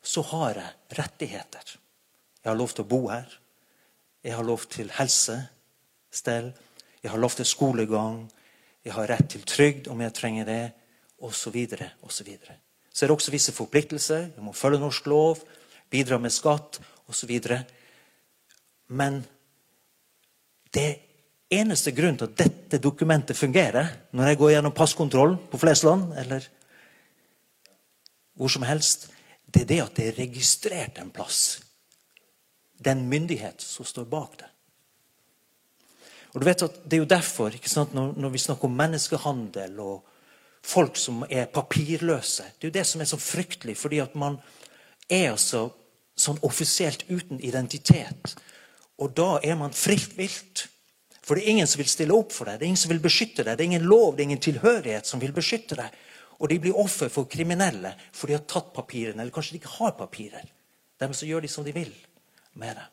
så 0.03 0.21
har 0.33 0.59
jeg 0.59 0.99
rettigheter. 0.99 1.75
Jeg 2.43 2.51
har 2.51 2.59
lov 2.59 2.75
til 2.75 2.83
å 2.83 2.89
bo 2.91 3.01
her. 3.07 3.29
Jeg 4.25 4.33
har 4.33 4.43
lov 4.43 4.63
til 4.73 4.89
helsestell. 4.89 6.47
Jeg 7.03 7.11
har 7.11 7.21
lov 7.21 7.35
til 7.37 7.45
skolegang. 7.45 8.23
Jeg 8.85 8.93
har 8.93 9.09
rett 9.11 9.27
til 9.29 9.43
trygd 9.45 9.89
om 9.93 10.01
jeg 10.01 10.13
trenger 10.17 10.47
det, 10.49 10.63
osv. 11.21 11.55
og 12.01 12.11
Så 12.11 12.23
er 12.25 13.07
det 13.07 13.13
også 13.13 13.31
visse 13.31 13.53
forpliktelser. 13.53 14.31
Jeg 14.35 14.43
må 14.43 14.53
følge 14.53 14.79
norsk 14.79 15.05
lov, 15.05 15.37
bidra 15.89 16.17
med 16.17 16.33
skatt 16.33 16.81
osv. 17.07 17.37
Men 18.87 19.21
det 20.73 20.89
eneste 21.53 21.93
grunnen 21.93 22.17
til 22.17 22.25
at 22.25 22.37
dette 22.37 22.81
dokumentet 22.81 23.37
fungerer, 23.37 23.87
når 24.11 24.27
jeg 24.27 24.37
går 24.37 24.49
gjennom 24.55 24.73
passkontroll 24.73 25.37
på 25.51 25.57
Flesland 25.61 26.17
eller 26.17 26.49
hvor 28.33 28.49
som 28.49 28.65
helst, 28.65 29.11
det 29.53 29.61
er 29.61 29.69
det 29.69 29.81
at 29.83 29.95
det 29.95 30.07
er 30.07 30.17
registrert 30.17 30.97
en 30.99 31.13
plass. 31.13 31.61
Den 32.77 33.07
myndighet 33.09 33.61
som 33.61 33.85
står 33.85 34.05
bak 34.09 34.37
det. 34.39 34.49
Og 36.35 36.41
du 36.41 36.45
vet 36.45 36.65
at 36.67 36.83
Det 36.83 36.97
er 36.97 37.03
jo 37.03 37.07
derfor 37.09 37.49
når, 37.95 38.13
når, 38.19 38.29
vi 38.29 38.37
snakker 38.37 38.65
om 38.65 38.75
menneskehandel 38.75 39.79
og 39.79 40.03
folk 40.61 40.97
som 40.97 41.23
er 41.29 41.45
papirløse 41.45 42.43
Det 42.43 42.67
er 42.67 42.67
jo 42.67 42.79
det 42.79 42.85
som 42.85 43.01
er 43.01 43.05
så 43.05 43.17
fryktelig, 43.17 43.77
fordi 43.77 43.99
at 43.99 44.15
man 44.15 44.37
er 45.09 45.31
altså 45.31 45.69
sånn 46.15 46.39
offisielt 46.41 47.03
uten 47.09 47.39
identitet. 47.43 48.35
Og 48.97 49.11
da 49.15 49.39
er 49.43 49.55
man 49.55 49.73
fritt 49.75 50.15
vilt. 50.17 50.67
For 51.21 51.35
det 51.35 51.43
er 51.43 51.51
ingen 51.51 51.67
som 51.67 51.81
vil 51.81 51.89
stille 51.91 52.15
opp 52.15 52.31
for 52.31 52.47
deg. 52.47 52.59
Det 52.59 52.65
er 52.65 52.71
ingen 52.71 52.79
som 52.79 52.91
vil 52.93 53.03
beskytte 53.03 53.43
deg. 53.43 53.57
Det 53.57 53.63
er 53.63 53.71
ingen 53.71 53.87
lov, 53.87 54.15
det 54.15 54.23
er 54.23 54.29
ingen 54.29 54.41
tilhørighet 54.41 55.05
som 55.05 55.19
vil 55.19 55.35
beskytte 55.35 55.75
deg. 55.75 55.91
Og 56.39 56.49
de 56.49 56.59
blir 56.63 56.79
offer 56.79 57.11
for 57.11 57.27
kriminelle, 57.27 57.91
for 58.15 58.27
de 58.27 58.37
har 58.37 58.47
tatt 58.47 58.71
papirene. 58.73 59.21
Eller 59.21 59.35
kanskje 59.35 59.57
de 59.57 59.61
ikke 59.61 59.75
har 59.75 59.95
papirer. 59.99 60.47
Dermed 60.99 61.19
så 61.19 61.27
gjør 61.27 61.43
de 61.43 61.51
som 61.51 61.67
de 61.67 61.75
vil 61.75 61.91
med 62.59 62.77
det. 62.79 62.85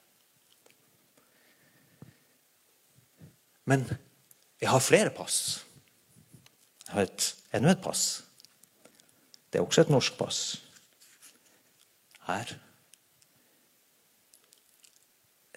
Men 3.65 3.87
jeg 4.61 4.71
har 4.71 4.83
flere 4.83 5.11
pass. 5.15 5.65
Jeg 6.87 6.95
har 6.95 7.07
et, 7.07 7.29
enda 7.55 7.73
et 7.73 7.83
pass. 7.83 8.23
Det 9.53 9.61
er 9.61 9.67
også 9.67 9.85
et 9.85 9.93
norsk 9.93 10.19
pass. 10.19 10.41
Her. 12.27 12.55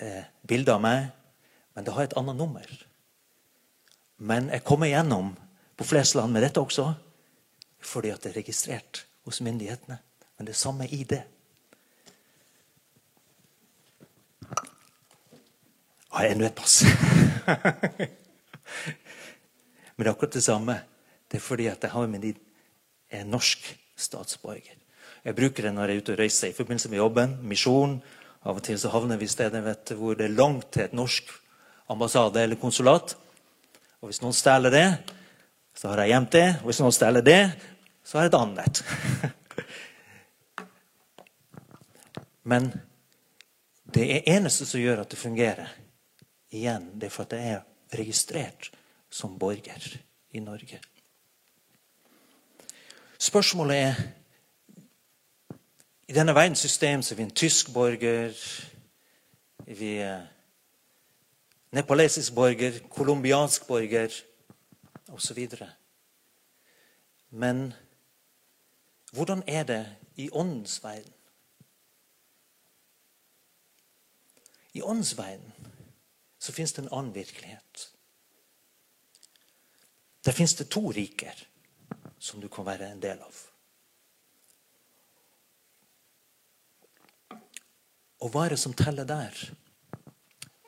Eh, 0.02 0.24
bilde 0.48 0.74
av 0.74 0.82
meg, 0.84 1.10
men 1.74 1.86
det 1.86 1.94
har 1.96 2.08
et 2.08 2.18
annet 2.20 2.38
nummer. 2.38 2.72
Men 4.18 4.50
jeg 4.54 4.64
kommer 4.68 4.92
gjennom 4.92 5.34
på 5.76 5.88
flest 5.88 6.16
land 6.16 6.34
med 6.34 6.46
dette 6.46 6.62
også 6.62 6.94
fordi 7.86 8.10
at 8.10 8.24
det 8.24 8.32
er 8.32 8.40
registrert 8.40 9.04
hos 9.28 9.42
myndighetene. 9.46 10.00
Men 10.38 10.48
det 10.48 10.56
er 10.56 10.58
samme 10.58 10.88
ID. 10.90 11.20
Har 16.16 16.24
jeg 16.24 16.38
enda 16.38 16.48
et 16.48 16.56
pass? 16.56 16.78
Men 19.96 20.00
det 20.00 20.08
er 20.08 20.14
akkurat 20.14 20.38
det 20.38 20.44
samme. 20.46 20.76
Det 21.28 21.42
er 21.42 21.44
fordi 21.44 21.66
at 21.68 21.84
jeg 21.84 21.92
har 21.92 22.08
med 22.08 22.40
en 23.12 23.34
norsk 23.34 23.68
statsborger. 24.00 24.78
Jeg 25.26 25.36
bruker 25.36 25.68
det 25.68 25.74
når 25.76 25.92
jeg 25.92 25.98
er 25.98 26.06
ute 26.06 26.16
og 26.16 26.22
reiser 26.22 26.54
i 26.54 26.56
forbindelse 26.56 26.92
med 26.94 27.02
jobben, 27.02 27.36
misjon. 27.44 27.98
Av 28.46 28.56
og 28.56 28.64
til 28.64 28.80
så 28.80 28.94
havner 28.94 29.20
vi 29.20 29.28
steder 29.28 29.66
vet, 29.66 29.92
hvor 29.98 30.16
det 30.16 30.30
er 30.30 30.40
langt 30.40 30.72
til 30.72 30.86
et 30.86 30.96
norsk 30.96 31.34
ambassade 31.92 32.44
eller 32.44 32.62
konsulat. 32.62 33.18
Og 34.00 34.08
hvis 34.08 34.22
noen 34.24 34.38
stjeler 34.38 34.72
det, 34.72 34.88
så 35.76 35.92
har 35.92 35.98
jeg 36.04 36.14
gjemt 36.14 36.36
det. 36.38 36.50
Og 36.62 36.66
hvis 36.70 36.84
noen 36.84 36.96
stjeler 36.96 37.24
det, 37.26 37.44
så 38.06 38.18
har 38.18 38.24
jeg 38.28 38.32
et 38.32 38.40
annet. 38.40 38.76
Men 42.56 42.72
det 43.96 44.06
er 44.14 44.30
eneste 44.38 44.66
som 44.70 44.80
gjør 44.80 45.02
at 45.04 45.12
det 45.12 45.20
fungerer, 45.20 45.68
igjen, 46.56 46.90
det 46.96 47.10
er 47.10 47.14
for 47.14 47.24
at 47.28 47.34
jeg 47.38 47.54
er 47.54 48.00
registrert 48.00 48.72
som 49.10 49.40
borger 49.40 49.98
i 50.32 50.40
Norge. 50.40 50.80
Spørsmålet 53.20 53.78
er 53.78 53.96
I 56.08 56.14
denne 56.14 56.36
verdens 56.36 56.60
system 56.60 57.02
så 57.02 57.14
er 57.14 57.18
vi 57.18 57.24
en 57.24 57.36
tysk 57.36 57.74
borger, 57.74 58.34
vi 59.66 59.96
er 59.98 60.28
nepalesisk 61.72 62.36
borger, 62.36 62.78
colombiansk 62.90 63.68
borger 63.68 64.14
osv. 65.08 65.48
Men 67.30 67.74
hvordan 69.12 69.44
er 69.48 69.64
det 69.64 69.96
i 70.16 70.30
åndens 70.32 70.84
verden? 70.84 71.14
I 74.74 74.82
åndens 74.82 75.18
verden 75.18 75.55
så 76.46 76.54
fins 76.54 76.74
det 76.74 76.82
en 76.82 76.94
annen 76.94 77.14
virkelighet. 77.14 77.88
Der 80.22 80.32
fins 80.32 80.54
det 80.56 80.70
to 80.70 80.92
riker 80.92 81.48
som 82.20 82.42
du 82.42 82.48
kan 82.50 82.66
være 82.68 82.92
en 82.94 83.02
del 83.02 83.22
av. 83.22 83.40
Og 88.22 88.30
hva 88.34 88.46
er 88.46 88.54
det 88.54 88.62
som 88.62 88.78
teller 88.78 89.10
der? 89.10 89.42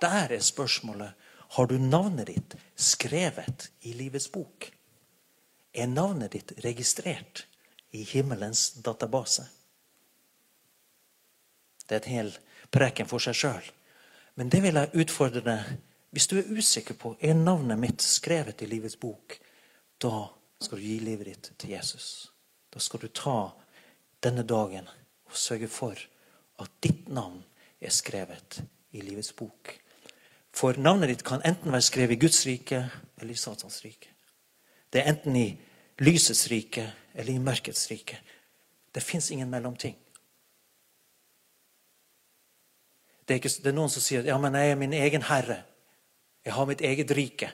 Der 0.02 0.34
er 0.34 0.42
spørsmålet 0.42 1.30
har 1.58 1.70
du 1.70 1.78
navnet 1.78 2.34
ditt 2.34 2.58
skrevet 2.74 3.70
i 3.86 3.94
livets 3.98 4.32
bok. 4.34 4.72
Er 5.78 5.94
navnet 5.94 6.34
ditt 6.34 6.58
registrert 6.66 7.46
i 7.94 8.02
himmelens 8.02 8.72
database. 8.82 9.46
Det 11.86 11.96
er 11.96 12.02
et 12.02 12.14
hel 12.18 12.38
preken 12.74 13.10
for 13.10 13.22
seg 13.22 13.38
sjøl. 13.38 13.74
Men 14.38 14.50
det 14.54 14.62
vil 14.62 14.78
jeg 14.78 15.02
utfordre 15.02 15.42
deg. 15.42 15.70
Hvis 16.14 16.30
du 16.30 16.38
er 16.38 16.50
usikker 16.54 16.98
på 16.98 17.16
er 17.20 17.34
navnet 17.38 17.80
mitt 17.82 18.04
skrevet 18.06 18.62
i 18.62 18.70
livets 18.70 18.98
bok, 19.02 19.36
da 19.98 20.28
skal 20.62 20.78
du 20.78 20.86
gi 20.86 21.00
livet 21.02 21.32
ditt 21.32 21.50
til 21.58 21.74
Jesus. 21.74 22.30
Da 22.74 22.82
skal 22.82 23.02
du 23.02 23.10
ta 23.10 23.50
denne 24.24 24.46
dagen 24.46 24.86
og 25.28 25.38
sørge 25.38 25.70
for 25.72 25.98
at 26.62 26.72
ditt 26.86 27.10
navn 27.10 27.42
er 27.82 27.94
skrevet 27.94 28.62
i 28.94 29.02
livets 29.02 29.34
bok. 29.38 29.74
For 30.54 30.78
navnet 30.82 31.12
ditt 31.12 31.26
kan 31.26 31.44
enten 31.46 31.74
være 31.74 31.86
skrevet 31.86 32.18
i 32.18 32.22
Guds 32.22 32.46
rike 32.48 32.84
eller 33.18 33.34
i 33.34 33.42
Satans 33.42 33.82
rike. 33.86 34.14
Det 34.94 35.02
er 35.02 35.12
enten 35.12 35.36
i 35.38 35.48
lysets 36.02 36.48
rike 36.54 36.86
eller 37.14 37.34
i 37.34 37.42
mørkets 37.42 37.90
rike. 37.92 38.18
Det 38.94 39.04
fins 39.04 39.32
ingen 39.32 39.50
mellomting. 39.50 39.98
Det 43.28 43.34
er, 43.34 43.40
ikke, 43.42 43.52
det 43.60 43.72
er, 43.74 43.76
noen 43.76 43.92
som 43.92 44.04
sier 44.04 44.24
ja, 44.24 44.38
men 44.40 44.56
jeg 44.56 44.72
er 44.72 44.78
min 44.80 44.94
egen 44.96 45.26
herre. 45.28 45.58
Jeg 46.48 46.56
har 46.56 46.68
mitt 46.70 46.82
eget 46.82 47.12
rike. 47.12 47.50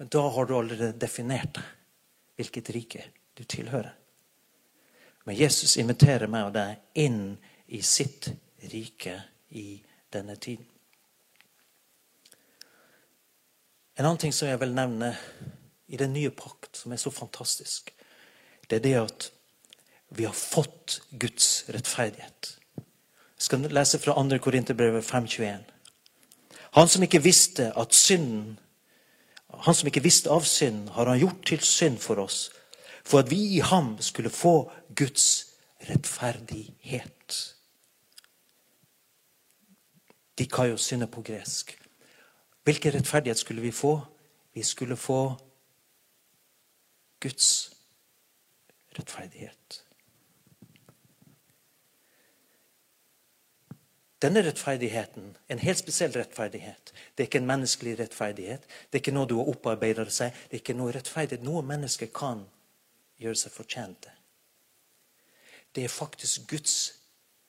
Men 0.00 0.08
da 0.08 0.22
har 0.32 0.48
du 0.48 0.54
allerede 0.56 0.94
definert 0.96 1.60
hvilket 2.40 2.70
rike 2.72 3.04
du 3.36 3.44
tilhører. 3.44 3.92
Men 5.28 5.36
Jesus 5.36 5.76
inviterer 5.76 6.30
meg 6.32 6.48
og 6.48 6.56
deg 6.56 7.04
inn 7.04 7.36
i 7.68 7.82
sitt 7.84 8.30
rike 8.72 9.18
i 9.60 9.76
denne 10.12 10.38
tiden. 10.40 10.64
En 14.00 14.08
annen 14.08 14.22
ting 14.24 14.32
som 14.32 14.48
jeg 14.48 14.58
vil 14.62 14.72
nevne 14.72 15.12
i 15.92 16.00
den 16.00 16.14
nye 16.16 16.32
pakt, 16.32 16.80
som 16.80 16.96
er 16.96 17.00
så 17.00 17.12
fantastisk, 17.12 17.92
det 18.66 18.80
er 18.80 18.84
det 18.88 18.96
at 19.02 19.28
vi 20.16 20.24
har 20.24 20.36
fått 20.36 21.02
Guds 21.12 21.68
rettferdighet. 21.68 22.54
Skal 23.42 23.66
lese 23.74 23.98
fra 23.98 24.14
2. 24.14 24.38
Korinterbrevet 24.38 25.08
5.21. 25.08 25.64
Han 26.78 26.88
som 26.88 27.02
ikke 27.02 27.22
visste 27.22 27.72
at 27.78 27.94
synden 27.94 28.58
han 29.60 29.74
som 29.74 29.86
ikke 29.86 30.02
visste 30.02 30.30
av 30.32 30.46
synd, 30.48 30.88
har 30.96 31.06
han 31.06 31.20
gjort 31.20 31.44
til 31.46 31.60
synd 31.60 31.98
for 32.02 32.22
oss, 32.22 32.50
for 33.04 33.22
at 33.22 33.30
vi 33.30 33.40
i 33.56 33.60
ham 33.60 33.96
skulle 34.00 34.30
få 34.30 34.70
Guds 34.96 35.26
rettferdighet. 35.90 37.36
De 40.38 40.48
kan 40.48 40.70
jo 40.70 40.76
synde 40.80 41.06
på 41.06 41.22
gresk. 41.22 41.76
Hvilken 42.64 42.94
rettferdighet 42.94 43.38
skulle 43.38 43.62
vi 43.62 43.70
få? 43.70 44.00
Vi 44.54 44.62
skulle 44.62 44.96
få 44.96 45.34
Guds 47.20 47.70
rettferdighet. 48.98 49.84
Denne 54.22 54.44
rettferdigheten, 54.46 55.36
en 55.48 55.58
helt 55.58 55.78
spesiell 55.78 56.12
rettferdighet, 56.14 56.92
det 57.14 57.24
er 57.24 57.28
ikke 57.30 57.40
en 57.42 57.48
menneskelig 57.48 57.98
rettferdighet. 57.98 58.66
Det 58.86 58.98
er 58.98 59.02
ikke 59.02 59.14
noe 59.16 59.26
du 59.26 59.40
har 59.40 59.48
opparbeidet 59.50 60.12
seg. 60.14 60.36
Det 60.46 60.58
er 60.58 60.62
ikke 60.62 60.76
noe 60.78 60.92
rettferdighet 60.94 61.42
noe 61.42 61.62
menneske 61.66 62.06
kan 62.14 62.44
gjøre 63.18 63.40
seg 63.40 63.54
fortjent 63.54 64.04
til. 64.06 64.18
Det 65.74 65.84
er 65.84 65.90
faktisk 65.90 66.46
Guds 66.52 66.76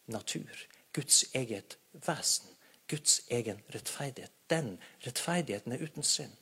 natur, 0.09 0.65
Guds 0.95 1.25
eget 1.37 1.77
vesen, 2.07 2.49
Guds 2.89 3.21
egen 3.29 3.61
rettferdighet. 3.75 4.33
Den 4.49 4.77
rettferdigheten 5.05 5.75
er 5.75 5.83
uten 5.83 6.03
synd. 6.03 6.33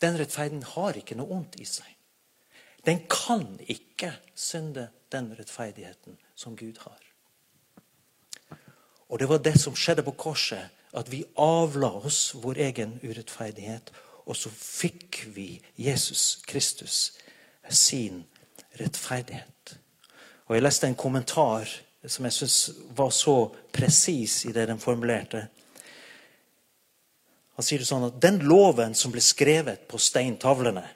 Den 0.00 0.18
rettferdigheten 0.18 0.72
har 0.74 0.98
ikke 0.98 1.18
noe 1.20 1.38
ondt 1.38 1.60
i 1.60 1.68
seg. 1.68 1.94
Den 2.86 3.04
kan 3.12 3.60
ikke 3.68 4.14
synde, 4.34 4.88
den 5.12 5.30
rettferdigheten 5.38 6.18
som 6.34 6.56
Gud 6.56 6.80
har. 6.86 7.09
Og 9.10 9.18
det 9.18 9.26
var 9.26 9.42
det 9.42 9.56
som 9.58 9.74
skjedde 9.76 10.06
på 10.06 10.14
korset. 10.14 10.70
At 10.94 11.10
vi 11.10 11.24
avla 11.38 11.90
oss 12.02 12.32
vår 12.34 12.58
egen 12.66 12.96
urettferdighet, 13.02 13.92
og 14.26 14.34
så 14.34 14.50
fikk 14.50 15.20
vi 15.34 15.60
Jesus 15.78 16.40
Kristus 16.46 17.12
sin 17.70 18.24
rettferdighet. 18.78 19.76
Og 20.48 20.56
Jeg 20.56 20.64
leste 20.64 20.86
en 20.86 20.98
kommentar 20.98 21.70
som 22.06 22.26
jeg 22.26 22.34
syns 22.34 22.58
var 22.96 23.10
så 23.14 23.52
presis 23.72 24.44
i 24.48 24.52
det 24.52 24.66
den 24.66 24.82
formulerte. 24.82 25.44
Han 27.54 27.66
sier 27.66 27.82
det 27.82 27.90
sånn 27.90 28.08
at 28.08 28.18
den 28.22 28.40
loven 28.48 28.96
som 28.98 29.12
ble 29.12 29.22
skrevet 29.22 29.86
på 29.88 29.98
steintavlene, 29.98 30.86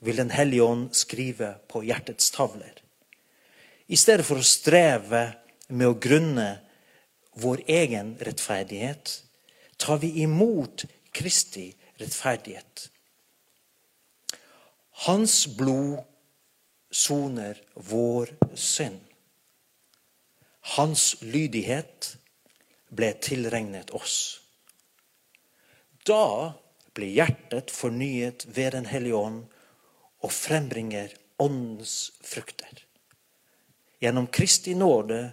vil 0.00 0.16
Den 0.16 0.30
hellige 0.30 0.64
ånd 0.64 0.94
skrive 0.96 1.58
på 1.68 1.82
hjertets 1.84 2.30
tavler. 2.32 2.72
I 3.88 3.96
stedet 4.00 4.24
for 4.24 4.40
å 4.40 4.46
streve 4.46 5.34
med 5.68 5.90
å 5.90 5.98
grunne 6.00 6.46
vår 7.32 7.62
egen 7.66 8.16
rettferdighet, 8.18 9.24
tar 9.76 9.98
vi 9.98 10.22
imot 10.22 10.84
Kristi 11.10 11.74
rettferdighet. 11.94 12.90
Hans 14.90 15.46
blod 15.56 16.04
soner 16.90 17.62
vår 17.74 18.28
synd. 18.54 19.00
Hans 20.60 21.16
lydighet 21.22 22.16
ble 22.90 23.12
tilregnet 23.22 23.90
oss. 23.96 24.40
Da 26.06 26.52
blir 26.92 27.14
hjertet 27.14 27.70
fornyet 27.70 28.46
ved 28.46 28.72
Den 28.72 28.86
hellige 28.90 29.16
ånd 29.16 29.44
og 30.20 30.32
frembringer 30.32 31.14
åndens 31.40 32.12
frukter. 32.20 32.84
Gjennom 34.00 34.26
Kristi 34.26 34.74
nåde 34.74 35.30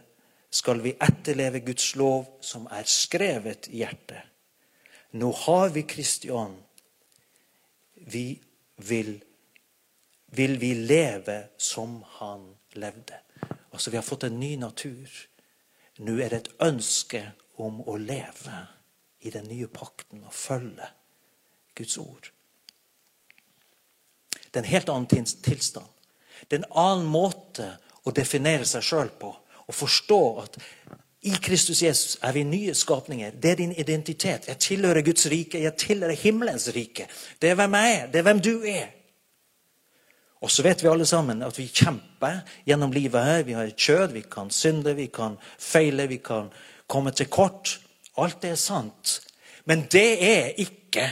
skal 0.50 0.82
vi 0.82 0.96
etterleve 1.02 1.60
Guds 1.60 1.96
lov 1.96 2.28
som 2.42 2.68
er 2.72 2.88
skrevet 2.88 3.68
i 3.72 3.82
hjertet. 3.84 4.24
Nå 5.18 5.32
har 5.32 5.70
vi 5.76 5.84
Kristi 5.88 6.32
ånd. 6.32 6.58
Vi 7.94 8.40
vil, 8.88 9.18
vil 10.26 10.58
vi 10.60 10.74
leve 10.76 11.40
som 11.58 12.04
han 12.20 12.48
levde. 12.72 13.20
Altså, 13.72 13.92
vi 13.92 13.98
har 13.98 14.06
fått 14.06 14.24
en 14.24 14.40
ny 14.40 14.56
natur. 14.58 15.10
Nå 15.98 16.18
er 16.22 16.30
det 16.32 16.42
et 16.44 16.54
ønske 16.68 17.24
om 17.58 17.82
å 17.90 17.98
leve 17.98 18.64
i 19.26 19.34
den 19.34 19.48
nye 19.50 19.68
pakten 19.68 20.24
og 20.24 20.34
følge 20.34 20.88
Guds 21.78 21.98
ord. 21.98 22.32
Det 24.32 24.60
er 24.60 24.64
en 24.64 24.72
helt 24.72 24.90
annen 24.90 25.26
tilstand. 25.44 25.88
Det 26.48 26.60
er 26.60 26.64
en 26.64 26.78
annen 26.78 27.10
måte 27.10 27.72
å 28.06 28.14
definere 28.16 28.66
seg 28.66 28.86
sjøl 28.86 29.10
på 29.20 29.34
og 29.68 29.76
forstå 29.76 30.22
at 30.40 30.58
i 31.22 31.34
Kristus 31.44 31.82
Jesus 31.84 32.18
er 32.24 32.32
vi 32.32 32.44
nye 32.44 32.74
skapninger. 32.74 33.32
Det 33.32 33.52
er 33.52 33.56
din 33.56 33.72
identitet. 33.76 34.48
Jeg 34.48 34.60
tilhører 34.60 35.02
Guds 35.02 35.26
rike. 35.32 35.64
Jeg 35.64 35.76
tilhører 35.76 36.16
himmelens 36.16 36.70
rike. 36.76 37.08
Det 37.42 37.50
er 37.50 37.56
hvem 37.56 37.74
jeg 37.74 37.96
er. 37.96 38.06
Det 38.12 38.20
er 38.20 38.28
hvem 38.30 38.40
du 38.42 38.64
er. 38.64 38.86
Og 40.42 40.52
så 40.52 40.64
vet 40.64 40.84
vi 40.84 40.88
alle 40.88 41.06
sammen 41.06 41.42
at 41.42 41.58
vi 41.58 41.66
kjemper 41.68 42.44
gjennom 42.66 42.92
livet 42.94 43.26
her. 43.26 43.44
Vi 43.44 43.56
har 43.58 43.64
et 43.64 43.76
kjød, 43.76 44.14
vi 44.14 44.22
kan 44.32 44.52
synde, 44.54 44.96
vi 44.96 45.08
kan 45.10 45.38
feile, 45.60 46.08
vi 46.08 46.18
kan 46.18 46.52
komme 46.88 47.12
til 47.12 47.28
kort. 47.28 47.80
Alt 48.18 48.42
det 48.42 48.54
er 48.54 48.62
sant. 48.62 49.22
Men 49.66 49.88
det 49.92 50.24
er 50.24 50.54
ikke 50.62 51.10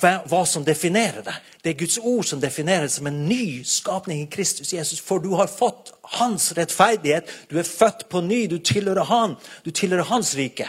hva 0.00 0.42
som 0.46 0.64
definerer 0.64 1.22
det. 1.26 1.34
Det 1.62 1.70
er 1.70 1.78
Guds 1.78 1.98
ord 1.98 2.24
som 2.26 2.40
definerer 2.40 2.86
det 2.86 2.94
som 2.94 3.06
en 3.06 3.24
ny 3.28 3.62
skapning 3.64 4.22
i 4.22 4.30
Kristus 4.30 4.72
Jesus. 4.72 5.00
For 5.00 5.22
du 5.22 5.32
har 5.38 5.50
fått 5.50 5.92
hans 6.18 6.52
rettferdighet. 6.56 7.28
Du 7.50 7.58
er 7.58 7.68
født 7.68 8.08
på 8.10 8.20
ny. 8.20 8.46
Du 8.50 8.58
tilhører 8.58 9.04
han. 9.04 9.36
Du 9.64 9.70
tilhører 9.70 10.10
hans 10.10 10.34
rike. 10.36 10.68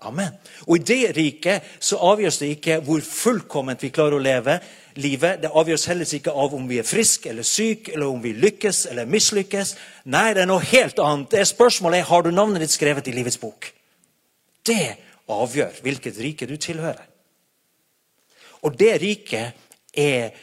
Amen. 0.00 0.32
Og 0.66 0.78
i 0.78 0.84
det 0.84 1.16
riket 1.16 1.66
så 1.78 1.98
avgjøres 2.00 2.38
det 2.40 2.54
ikke 2.54 2.78
hvor 2.86 3.02
fullkomment 3.04 3.82
vi 3.84 3.92
klarer 3.92 4.16
å 4.16 4.22
leve 4.22 4.56
livet. 4.96 5.42
Det 5.42 5.52
avgjøres 5.52 5.84
heller 5.90 6.14
ikke 6.16 6.32
av 6.32 6.54
om 6.56 6.64
vi 6.70 6.78
er 6.80 6.88
friske 6.88 7.28
eller 7.28 7.44
syke, 7.44 7.92
eller 7.92 8.08
om 8.08 8.22
vi 8.22 8.32
lykkes 8.32 8.86
eller 8.90 9.10
mislykkes. 9.10 9.74
Nei, 10.08 10.30
det 10.36 10.46
er 10.46 10.48
noe 10.48 10.64
helt 10.72 11.02
annet. 11.04 11.34
Det 11.34 11.44
spørsmålet 11.52 12.00
er 12.00 12.08
har 12.08 12.24
du 12.24 12.32
navnet 12.32 12.64
ditt 12.64 12.72
skrevet 12.72 13.12
i 13.12 13.16
livets 13.18 13.40
bok. 13.42 13.68
Det 14.64 14.96
avgjør 15.30 15.84
hvilket 15.84 16.20
rike 16.24 16.48
du 16.48 16.56
tilhører. 16.56 17.09
Og 18.62 18.76
det 18.78 18.94
riket 19.02 19.66
er 19.96 20.36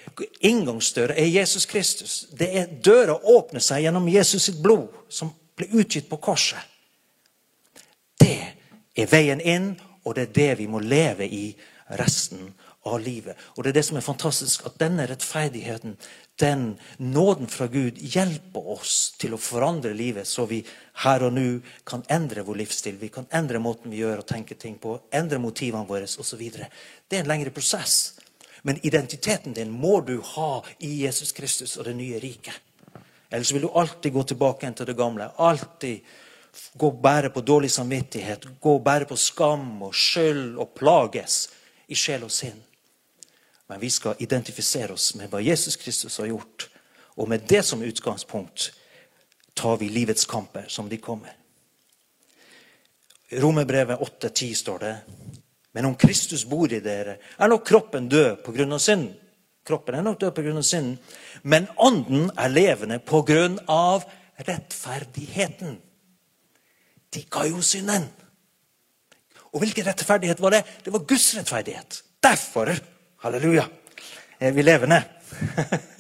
inngangsdøra 0.44 1.16
er 1.16 1.30
Jesus 1.30 1.66
Kristus. 1.66 2.28
Det 2.32 2.50
er 2.60 2.72
Døra 2.84 3.16
åpner 3.16 3.64
seg 3.64 3.86
gjennom 3.86 4.10
Jesus 4.12 4.50
sitt 4.50 4.62
blod, 4.64 4.90
som 5.10 5.32
ble 5.58 5.70
utgitt 5.80 6.10
på 6.10 6.20
korset. 6.22 6.60
Det 8.20 8.40
er 8.98 9.12
veien 9.12 9.42
inn, 9.42 9.76
og 10.04 10.16
det 10.16 10.28
er 10.28 10.36
det 10.36 10.52
vi 10.62 10.68
må 10.72 10.82
leve 10.84 11.28
i 11.28 11.52
resten 12.00 12.52
av 12.88 13.00
livet. 13.04 13.38
Og 13.56 13.64
det 13.64 13.72
er 13.72 13.80
det 13.80 13.86
som 13.88 14.00
er 14.00 14.06
fantastisk, 14.06 14.66
at 14.66 14.80
denne 14.82 15.08
rettferdigheten, 15.08 15.98
den 16.40 16.78
nåden 16.98 17.48
fra 17.48 17.68
Gud, 17.68 17.98
hjelper 17.98 18.68
oss 18.78 19.16
til 19.18 19.34
å 19.34 19.40
forandre 19.42 19.94
livet, 19.98 20.28
så 20.30 20.46
vi 20.46 20.60
her 21.02 21.26
og 21.26 21.34
nå 21.34 21.48
kan 21.88 22.04
endre 22.14 22.44
vår 22.46 22.60
livsstil. 22.62 23.00
Vi 23.02 23.10
kan 23.14 23.26
endre 23.34 23.62
måten 23.62 23.90
vi 23.92 24.04
gjør 24.04 24.22
og 24.22 24.30
tenker 24.30 24.60
ting 24.60 24.78
på, 24.82 25.00
endre 25.10 25.42
motivene 25.42 25.88
våre 25.90 26.06
osv. 26.06 26.44
Det 26.46 27.18
er 27.18 27.24
en 27.24 27.32
lengre 27.32 27.54
prosess. 27.56 28.20
Men 28.62 28.78
identiteten 28.86 29.54
din 29.58 29.74
må 29.74 30.00
du 30.06 30.20
ha 30.36 30.62
i 30.78 30.92
Jesus 31.04 31.34
Kristus 31.34 31.78
og 31.78 31.90
det 31.90 31.96
nye 31.98 32.22
riket. 32.22 32.62
Ellers 33.30 33.52
vil 33.52 33.66
du 33.66 33.74
alltid 33.74 34.14
gå 34.14 34.24
tilbake 34.24 34.72
til 34.78 34.88
det 34.88 34.98
gamle. 34.98 35.32
Alltid 35.38 36.06
gå 36.74 36.88
og 36.88 37.02
bære 37.02 37.30
på 37.34 37.42
dårlig 37.42 37.72
samvittighet, 37.72 38.46
gå 38.62 38.78
og 38.78 38.84
bære 38.86 39.10
på 39.10 39.18
skam 39.20 39.84
og 39.90 39.96
skyld 39.96 40.58
og 40.58 40.74
plages 40.78 41.48
i 41.88 41.98
sjel 41.98 42.26
og 42.28 42.34
sinn. 42.34 42.62
Men 43.68 43.80
vi 43.80 43.90
skal 43.90 44.16
identifisere 44.20 44.94
oss 44.94 45.14
med 45.16 45.30
hva 45.32 45.42
Jesus 45.44 45.76
Kristus 45.76 46.18
har 46.18 46.30
gjort. 46.32 46.70
Og 47.18 47.30
med 47.30 47.48
det 47.50 47.64
som 47.66 47.82
utgangspunkt 47.84 48.72
tar 49.54 49.78
vi 49.78 49.90
livets 49.90 50.26
kamper 50.26 50.70
som 50.70 50.90
de 50.90 50.98
kommer. 50.98 51.34
Romerbrevet 53.32 54.00
8,10 54.00 54.54
står 54.56 54.80
det 54.80 54.96
men 55.78 55.86
om 55.86 55.96
Kristus 55.96 56.42
bor 56.50 56.72
i 56.74 56.80
dere, 56.82 57.20
er 57.38 57.50
nok 57.52 57.62
kroppen 57.68 58.08
død 58.10 58.40
pga. 58.42 58.80
synden. 58.82 59.12
Kroppen 59.62 59.94
er 59.94 60.02
nok 60.02 60.20
død 60.20 60.32
pga. 60.34 60.62
synden, 60.66 60.98
men 61.44 61.68
ånden 61.78 62.32
er 62.34 62.48
levende 62.50 62.98
pga. 62.98 64.02
rettferdigheten. 64.48 65.78
De 67.14 67.22
ga 67.30 67.46
jo 67.46 67.62
synden. 67.62 68.10
Og 69.54 69.60
hvilken 69.60 69.86
rettferdighet 69.86 70.42
var 70.42 70.50
det? 70.50 70.64
Det 70.86 70.94
var 70.94 71.06
Guds 71.06 71.38
rettferdighet. 71.38 72.04
Derfor, 72.24 72.74
halleluja, 73.28 73.68
er 74.40 74.56
vi 74.56 74.66
levende. 74.66 75.04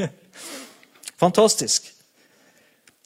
Fantastisk. 1.23 1.93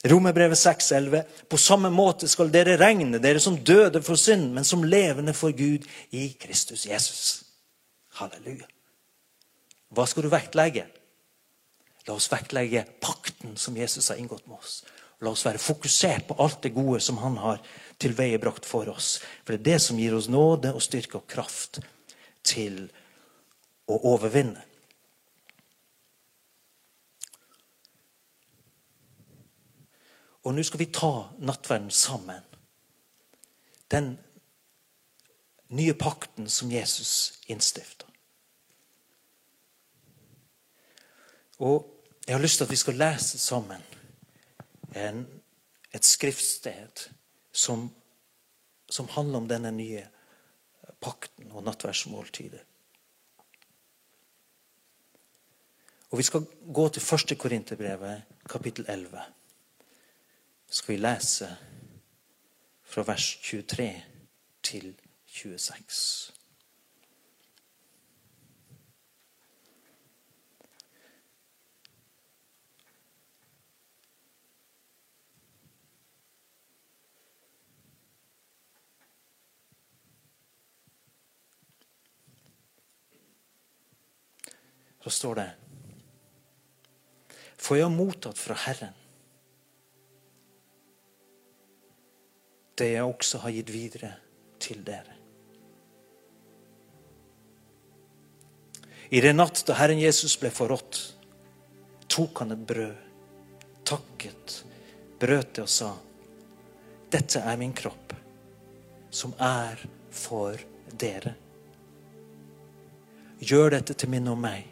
Romerbrevet 0.04 0.58
6,11. 0.58 1.22
På 1.48 1.58
samme 1.58 1.90
måte 1.90 2.28
skal 2.28 2.50
dere 2.52 2.76
regne, 2.80 3.20
dere 3.22 3.40
som 3.40 3.58
døde 3.58 4.02
for 4.02 4.18
synd, 4.18 4.50
men 4.54 4.66
som 4.66 4.84
levende 4.84 5.34
for 5.34 5.54
Gud 5.54 5.86
i 6.10 6.32
Kristus 6.40 6.86
Jesus. 6.86 7.44
Halleluja. 8.18 8.66
Hva 9.92 10.06
skal 10.08 10.26
du 10.26 10.32
vektlegge? 10.32 10.88
La 12.08 12.16
oss 12.16 12.30
vektlegge 12.32 12.82
pakten 13.00 13.54
som 13.60 13.76
Jesus 13.78 14.08
har 14.10 14.18
inngått 14.18 14.48
med 14.50 14.58
oss. 14.58 14.80
La 15.22 15.30
oss 15.30 15.44
være 15.46 15.62
fokusert 15.62 16.26
på 16.26 16.36
alt 16.42 16.64
det 16.64 16.74
gode 16.74 16.98
som 17.04 17.20
han 17.22 17.36
har 17.38 17.60
tilveiebrakt 18.02 18.66
for 18.66 18.90
oss. 18.90 19.20
For 19.44 19.54
det 19.54 19.60
er 19.60 19.68
det 19.70 19.82
som 19.84 20.00
gir 20.02 20.16
oss 20.18 20.26
nåde 20.32 20.72
og 20.74 20.82
styrke 20.82 21.20
og 21.20 21.28
kraft 21.30 21.78
til 22.42 22.88
å 23.92 24.00
overvinne. 24.14 24.64
Og 30.42 30.54
nå 30.54 30.62
skal 30.66 30.82
vi 30.82 30.90
ta 30.90 31.12
nattverden 31.38 31.90
sammen. 31.94 32.42
Den 33.90 34.16
nye 35.72 35.94
pakten 35.94 36.48
som 36.50 36.70
Jesus 36.72 37.38
innstifter. 37.46 38.08
Og 41.62 41.86
jeg 42.26 42.34
har 42.34 42.42
lyst 42.42 42.58
til 42.58 42.66
at 42.66 42.70
vi 42.70 42.80
skal 42.80 42.98
lese 42.98 43.38
sammen 43.38 43.82
en, 44.98 45.22
et 45.94 46.04
skriftsted 46.04 47.06
som, 47.52 47.86
som 48.90 49.08
handler 49.14 49.38
om 49.38 49.48
denne 49.48 49.70
nye 49.70 50.02
pakten 51.00 51.52
og 51.52 51.64
nattverdsmåltidet. 51.66 52.66
Og 56.12 56.18
Vi 56.18 56.22
skal 56.22 56.46
gå 56.74 56.88
til 56.88 57.02
første 57.02 57.34
Korinterbrevet, 57.34 58.22
kapittel 58.50 58.84
11. 58.88 59.20
Så 60.66 60.76
skal 60.76 60.92
vi 60.92 61.00
lese 61.00 61.56
fra 62.82 63.02
vers 63.02 63.38
23 63.42 64.02
til 64.62 64.94
26. 65.26 66.32
Så 85.00 85.10
står 85.10 85.34
det 85.34 85.61
For 87.62 87.78
jeg 87.78 87.86
har 87.86 87.94
mottatt 87.94 88.40
fra 88.40 88.58
Herren 88.66 88.98
det 92.82 92.94
jeg 92.94 93.04
også 93.04 93.42
har 93.44 93.52
gitt 93.54 93.70
videre 93.70 94.08
til 94.62 94.80
dere. 94.86 95.18
I 99.12 99.20
den 99.20 99.36
natt 99.36 99.60
da 99.68 99.76
Herren 99.76 100.00
Jesus 100.00 100.38
ble 100.40 100.48
forrådt, 100.50 100.98
tok 102.08 102.42
han 102.42 102.54
et 102.54 102.64
brød, 102.66 102.96
takket, 103.84 104.56
brøt 105.20 105.52
det 105.52 105.66
og 105.66 105.70
sa, 105.70 105.90
dette 107.12 107.44
er 107.44 107.60
min 107.60 107.76
kropp, 107.76 108.16
som 109.12 109.36
er 109.36 109.84
for 110.08 110.56
dere. 110.96 111.36
Gjør 113.42 113.76
dette 113.76 113.98
til 113.98 114.10
minne 114.14 114.32
om 114.32 114.40
meg. 114.40 114.71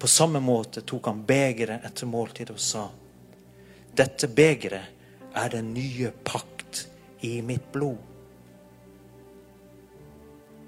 På 0.00 0.08
samme 0.08 0.40
måte 0.40 0.80
tok 0.80 1.10
han 1.10 1.20
begeret 1.28 1.84
etter 1.84 2.08
måltidet 2.08 2.54
og 2.54 2.62
sa, 2.64 2.86
dette 3.92 4.30
begeret 4.32 5.36
er 5.36 5.52
den 5.52 5.74
nye 5.74 6.08
pakt 6.24 6.86
i 7.26 7.40
mitt 7.44 7.66
blod. 7.72 7.98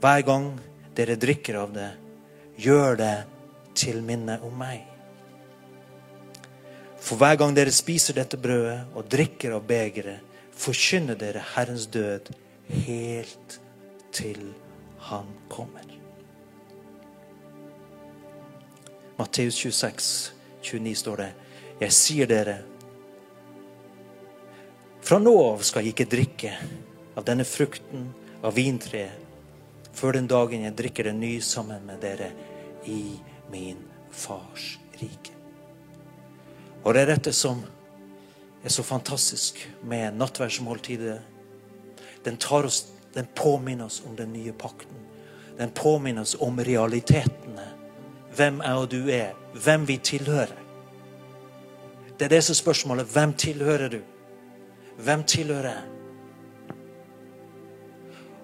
Hver 0.02 0.24
gang 0.26 0.48
dere 0.98 1.16
drikker 1.16 1.56
av 1.62 1.72
det, 1.72 1.88
gjør 2.60 2.98
det 3.00 3.14
til 3.78 4.02
minne 4.04 4.36
om 4.44 4.52
meg. 4.58 4.82
For 7.02 7.16
hver 7.18 7.38
gang 7.40 7.56
dere 7.56 7.72
spiser 7.74 8.18
dette 8.18 8.36
brødet 8.38 8.92
og 8.92 9.08
drikker 9.10 9.56
av 9.56 9.64
begeret, 9.66 10.20
forkynner 10.52 11.16
dere 11.18 11.42
Herrens 11.54 11.88
død 11.90 12.28
helt 12.84 13.58
til 14.12 14.52
Han 15.08 15.26
kommer. 15.50 16.01
Matteus 19.22 19.54
26, 19.54 20.32
29 20.62 20.94
står 20.98 21.20
det 21.20 21.32
Jeg 21.78 21.94
sier 21.94 22.26
dere 22.26 22.56
fra 25.02 25.18
nå 25.22 25.34
av 25.44 25.60
skal 25.66 25.84
jeg 25.84 25.94
ikke 25.94 26.06
drikke 26.10 26.50
av 27.18 27.26
denne 27.26 27.46
frukten 27.46 28.08
av 28.42 28.56
vintreet 28.56 29.92
før 29.94 30.16
den 30.16 30.26
dagen 30.30 30.64
jeg 30.66 30.74
drikker 30.78 31.06
den 31.10 31.20
ny 31.22 31.36
sammen 31.44 31.84
med 31.86 32.00
dere 32.02 32.32
i 32.90 33.18
min 33.52 33.78
fars 34.10 34.72
rike. 34.98 35.34
Og 36.82 36.94
det 36.94 37.04
er 37.04 37.12
dette 37.12 37.34
som 37.36 37.60
er 38.62 38.74
så 38.74 38.82
fantastisk 38.86 39.60
med 39.86 40.18
nattverdsmåltidet. 40.18 41.18
Den, 42.24 42.40
oss, 42.58 42.86
den 43.14 43.30
påminner 43.38 43.86
oss 43.86 44.02
om 44.06 44.16
den 44.18 44.32
nye 44.34 44.54
pakten. 44.54 45.06
Den 45.58 45.70
påminner 45.70 46.26
oss 46.26 46.34
om 46.40 46.58
realitetene. 46.58 47.41
Hvem 48.36 48.60
er 48.60 48.74
og 48.74 48.90
du 48.90 49.08
er. 49.08 49.32
Hvem 49.64 49.88
vi 49.88 49.96
tilhører. 49.96 50.58
Det 52.18 52.24
er 52.24 52.28
det 52.28 52.44
som 52.44 52.52
er 52.52 52.60
spørsmålet. 52.62 53.06
Hvem 53.06 53.34
tilhører 53.34 53.88
du? 53.88 53.98
Hvem 54.98 55.24
tilhører 55.24 55.68
jeg? 55.68 55.82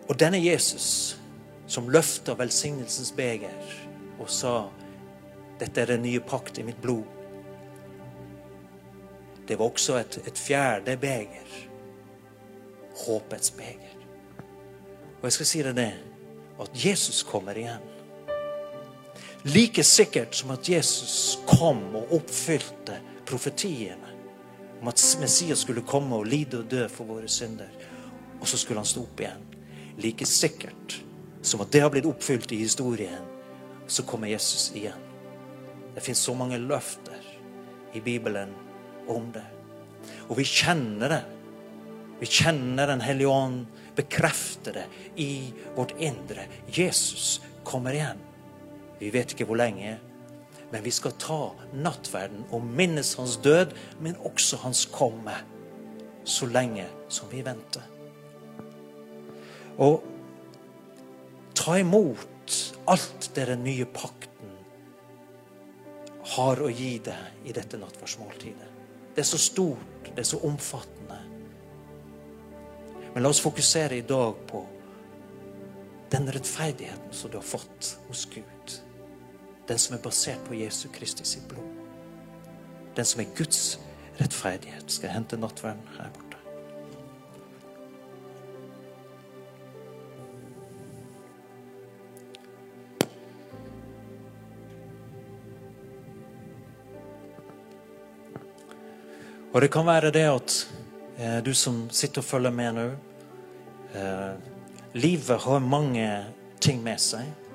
Og 0.09 0.20
denne 0.20 0.40
Jesus 0.44 1.18
som 1.66 1.88
løfta 1.88 2.33
velsignelsens 2.35 3.12
beger 3.12 3.72
og 4.18 4.31
sa 4.33 4.55
dette 5.61 5.83
er 5.83 5.92
den 5.92 6.03
nye 6.03 6.20
pakt 6.20 6.59
i 6.59 6.64
mitt 6.64 6.81
blod. 6.81 7.05
Det 9.48 9.59
var 9.59 9.64
også 9.64 9.96
et, 9.98 10.18
et 10.27 10.38
fjerde 10.38 10.96
beger. 10.96 11.55
Håpets 13.07 13.51
beger. 13.51 13.94
Og 15.18 15.24
jeg 15.24 15.33
skal 15.33 15.51
si 15.51 15.62
deg 15.66 15.77
det 15.77 15.92
at 16.62 16.85
Jesus 16.85 17.22
kommer 17.27 17.59
igjen. 17.59 17.97
Like 19.42 19.85
sikkert 19.85 20.35
som 20.35 20.51
at 20.51 20.68
Jesus 20.68 21.38
kom 21.46 21.81
og 21.96 22.14
oppfylte 22.18 22.98
profetiene 23.29 24.14
om 24.81 24.90
at 24.90 25.03
Messias 25.20 25.62
skulle 25.64 25.87
komme 25.87 26.18
og 26.18 26.27
lide 26.31 26.61
og 26.61 26.70
dø 26.70 26.85
for 26.90 27.09
våre 27.09 27.29
synder. 27.31 27.70
Og 28.38 28.46
så 28.48 28.59
skulle 28.59 28.83
han 28.83 28.88
stå 28.88 29.03
opp 29.03 29.22
igjen. 29.22 29.44
Like 29.98 30.27
sikkert 30.27 31.01
som 31.42 31.62
at 31.62 31.72
det 31.72 31.83
har 31.83 31.90
blitt 31.94 32.07
oppfylt 32.07 32.53
i 32.55 32.61
historien, 32.62 33.24
så 33.87 34.05
kommer 34.07 34.31
Jesus 34.31 34.70
igjen. 34.77 35.07
Det 35.94 36.05
fins 36.05 36.20
så 36.22 36.35
mange 36.38 36.59
løfter 36.61 37.18
i 37.94 38.03
Bibelen 38.05 38.53
om 39.11 39.31
det. 39.35 39.46
Og 40.29 40.38
vi 40.38 40.46
kjenner 40.46 41.14
det. 41.14 41.24
Vi 42.20 42.27
kjenner 42.27 42.87
Den 42.87 43.03
hellige 43.03 43.31
ånd 43.31 43.66
bekrefte 43.98 44.72
det 44.72 44.87
i 45.16 45.53
vårt 45.74 45.94
indre. 45.98 46.46
Jesus 46.70 47.40
kommer 47.64 47.94
igjen. 47.94 48.27
Vi 48.98 49.11
vet 49.14 49.32
ikke 49.32 49.46
hvor 49.48 49.58
lenge. 49.61 49.96
Men 50.72 50.84
vi 50.84 50.92
skal 50.92 51.14
ta 51.20 51.40
nattverden 51.72 52.44
og 52.52 52.64
minnes 52.64 53.14
hans 53.16 53.38
død, 53.44 53.72
men 54.00 54.18
også 54.28 54.61
hans 54.64 54.84
komme. 54.92 55.34
Så 56.24 56.46
lenge 56.46 56.84
som 57.08 57.30
vi 57.32 57.40
venter. 57.44 57.87
Og 59.78 60.02
ta 61.56 61.78
imot 61.78 62.56
alt 62.88 63.30
det 63.34 63.46
den 63.48 63.64
nye 63.64 63.87
pakten 63.87 64.52
har 66.34 66.61
å 66.61 66.68
gi 66.68 66.98
deg 67.04 67.48
i 67.48 67.54
dette 67.56 67.80
nattverdsmåltidet. 67.80 68.74
Det 69.14 69.24
er 69.24 69.28
så 69.28 69.40
stort, 69.40 70.11
det 70.12 70.20
er 70.22 70.28
så 70.28 70.40
omfattende. 70.46 71.16
Men 73.14 73.24
la 73.24 73.32
oss 73.32 73.40
fokusere 73.42 73.96
i 73.96 74.04
dag 74.06 74.37
på 74.46 74.61
den 76.12 76.28
rettferdigheten 76.32 77.12
som 77.12 77.32
du 77.32 77.38
har 77.40 77.46
fått 77.46 77.96
hos 78.08 78.26
Gud. 78.30 78.76
Den 79.68 79.78
som 79.78 79.96
er 79.96 80.00
basert 80.02 80.40
på 80.48 80.54
Jesu 80.57 80.88
Kristi 80.88 81.24
sitt 81.28 81.48
blod. 81.48 81.64
Den 82.96 83.04
som 83.04 83.20
er 83.20 83.28
Guds 83.37 83.78
rettferdighet. 84.20 84.88
Skal 84.90 85.12
hente 85.12 85.37
nattverden 85.37 85.85
her 85.98 86.09
borte? 86.14 86.24
Og 99.52 99.62
det 99.64 99.70
kan 99.72 99.87
være 99.87 100.12
det 100.14 100.24
at 100.28 100.54
eh, 101.18 101.38
du 101.44 101.52
som 101.54 101.88
sitter 101.90 102.22
og 102.22 102.24
følger 102.24 102.52
med 102.54 102.72
nå 102.76 102.87
eh, 103.96 104.35
Livet 104.94 105.40
har 105.44 105.59
mange 105.61 106.09
ting 106.61 106.81
med 106.83 107.00
seg. 107.00 107.47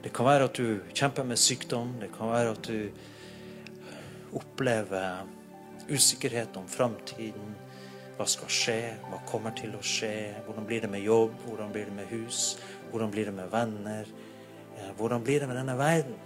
Det 0.00 0.12
kan 0.16 0.24
være 0.24 0.46
at 0.48 0.56
du 0.56 0.80
kjemper 0.96 1.26
med 1.28 1.36
sykdom. 1.36 1.92
Det 2.00 2.08
kan 2.14 2.30
være 2.32 2.54
at 2.54 2.68
du 2.68 2.88
opplever 4.38 5.26
usikkerhet 5.90 6.56
om 6.56 6.68
framtiden. 6.68 7.56
Hva 8.16 8.26
skal 8.28 8.52
skje? 8.52 8.78
Hva 9.10 9.20
kommer 9.28 9.52
til 9.56 9.74
å 9.76 9.82
skje? 9.84 10.14
Hvordan 10.46 10.66
blir 10.68 10.84
det 10.84 10.90
med 10.92 11.04
jobb? 11.04 11.36
Hvordan 11.44 11.72
blir 11.72 11.88
det 11.88 11.96
med 11.96 12.08
hus? 12.12 12.58
Hvordan 12.90 13.12
blir 13.12 13.28
det 13.28 13.36
med 13.36 13.52
venner? 13.52 14.08
Hvordan 14.96 15.24
blir 15.24 15.40
det 15.40 15.48
med 15.48 15.60
denne 15.60 15.76
verden? 15.78 16.16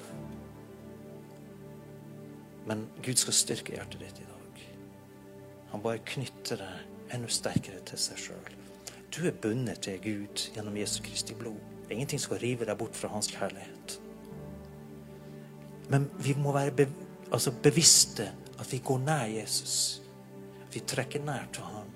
Men 2.66 2.86
Gud 3.02 3.18
skal 3.20 3.36
styrke 3.36 3.74
hjertet 3.74 4.00
ditt 4.00 4.22
i 4.22 4.30
dag. 4.30 4.64
Han 5.74 5.82
bare 5.82 6.02
knytter 6.06 6.62
deg 6.62 7.14
enda 7.14 7.30
sterkere 7.30 7.82
til 7.90 8.00
seg 8.00 8.22
sjøl. 8.28 8.58
Du 9.10 9.24
er 9.28 9.34
bundet 9.34 9.82
til 9.84 9.98
Gud 10.02 10.48
gjennom 10.54 10.78
Jesu 10.78 11.02
Kristi 11.04 11.34
blod. 11.38 11.73
Det 11.84 11.92
er 11.92 11.98
ingenting 11.98 12.20
som 12.22 12.32
skal 12.32 12.42
rive 12.42 12.68
deg 12.68 12.78
bort 12.80 12.96
fra 12.96 13.10
hans 13.12 13.28
kjærlighet. 13.32 13.98
Men 15.92 16.08
vi 16.24 16.34
må 16.40 16.52
være 16.54 16.72
be, 16.72 16.88
altså 17.30 17.52
bevisste 17.62 18.30
at 18.58 18.72
vi 18.72 18.80
går 18.84 19.02
nær 19.04 19.28
Jesus. 19.28 20.00
Vi 20.72 20.80
trekker 20.80 21.22
nær 21.24 21.46
til 21.52 21.68
ham. 21.68 21.92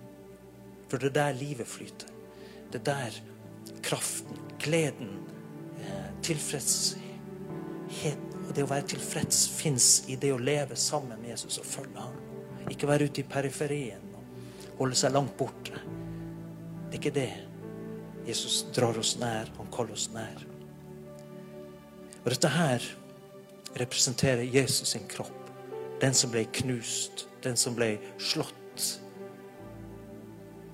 For 0.88 1.00
det 1.00 1.10
er 1.10 1.16
der 1.20 1.40
livet 1.40 1.66
flyter. 1.66 2.12
Det 2.72 2.80
er 2.82 2.84
der 2.84 3.20
kraften, 3.82 4.36
gleden, 4.60 5.16
tilfredshet 6.22 6.98
tilfredsheten 7.88 8.46
og 8.48 8.54
det 8.56 8.64
å 8.64 8.70
være 8.70 8.86
tilfreds 8.88 9.42
fins 9.52 9.86
i 10.08 10.16
det 10.16 10.30
å 10.32 10.40
leve 10.40 10.76
sammen 10.76 11.20
med 11.20 11.34
Jesus 11.34 11.58
og 11.60 11.66
følge 11.68 12.00
ham. 12.00 12.14
Ikke 12.72 12.88
være 12.88 13.08
ute 13.08 13.20
i 13.20 13.28
periferien 13.28 14.04
og 14.14 14.78
holde 14.80 14.96
seg 14.96 15.12
langt 15.12 15.36
borte. 15.36 15.76
Det 16.88 16.96
er 16.96 16.98
ikke 17.00 17.14
det. 17.16 17.32
Jesus 18.28 18.66
drar 18.76 18.98
oss 19.00 19.16
nær. 19.16 19.48
Han 19.56 19.70
kaller 19.72 19.96
oss 19.96 20.10
nær. 20.12 20.42
Og 22.24 22.32
dette 22.34 22.50
her 22.52 22.84
representerer 23.80 24.44
Jesus 24.44 24.92
sin 24.92 25.06
kropp. 25.08 25.32
Den 26.02 26.14
som 26.14 26.30
ble 26.30 26.44
knust, 26.60 27.24
den 27.42 27.56
som 27.56 27.74
ble 27.74 27.94
slått, 28.20 28.84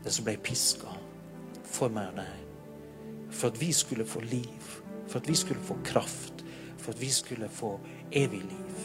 den 0.05 0.13
som 0.13 0.27
ble 0.27 0.35
piska 0.45 0.91
for 1.65 1.95
meg 1.95 2.11
og 2.11 2.19
deg. 2.25 2.43
For 3.35 3.53
at 3.53 3.61
vi 3.63 3.71
skulle 3.73 4.07
få 4.07 4.21
liv, 4.27 4.75
for 5.07 5.23
at 5.23 5.31
vi 5.31 5.39
skulle 5.39 5.63
få 5.65 5.79
kraft, 5.87 6.45
for 6.77 6.93
at 6.93 7.01
vi 7.01 7.09
skulle 7.15 7.49
få 7.49 7.79
evig 8.13 8.43
liv. 8.45 8.85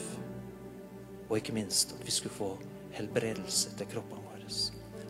Og 1.28 1.38
ikke 1.42 1.58
minst 1.58 1.98
at 1.98 2.06
vi 2.06 2.14
skulle 2.14 2.38
få 2.38 2.54
helbredelse 2.96 3.76
til 3.78 3.92
kroppene 3.92 4.24
våre. 4.24 4.50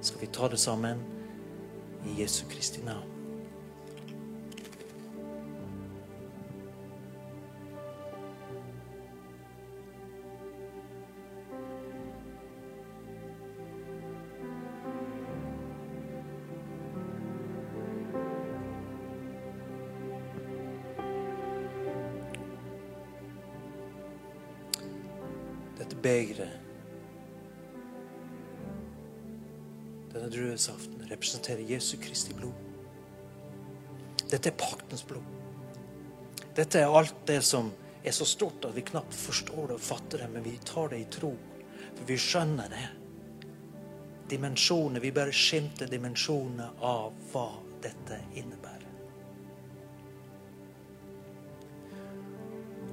Skal 0.01 0.21
vi 0.21 0.33
ta 0.33 0.47
det 0.47 0.59
sammen 0.59 1.03
i 2.07 2.21
Jesu 2.21 2.45
Kristi 2.47 2.81
navn? 2.87 3.18
Representerer 31.49 31.69
Jesu 31.69 31.97
Kristi 31.97 32.33
blod. 32.33 32.53
Dette 34.29 34.49
er 34.49 34.53
paktens 34.53 35.05
blod. 35.05 35.23
Dette 36.55 36.79
er 36.79 36.85
alt 36.85 37.25
det 37.25 37.41
som 37.41 37.71
er 38.03 38.11
så 38.11 38.25
stort 38.25 38.65
at 38.65 38.75
vi 38.75 38.81
knapt 38.81 39.13
forstår 39.13 39.67
det 39.67 39.77
og 39.77 39.81
fatter 39.81 40.19
det, 40.19 40.29
men 40.29 40.43
vi 40.43 40.57
tar 40.65 40.89
det 40.89 40.99
i 40.99 41.07
tro. 41.09 41.33
For 41.95 42.05
vi 42.05 42.17
skjønner 42.17 42.69
det. 42.69 42.87
Dimensjoner. 44.29 44.99
Vi 44.99 45.11
bare 45.11 45.33
skimter 45.33 45.87
dimensjoner 45.89 46.77
av 46.85 47.13
hva 47.31 47.49
dette 47.81 48.21
innebærer. 48.35 48.85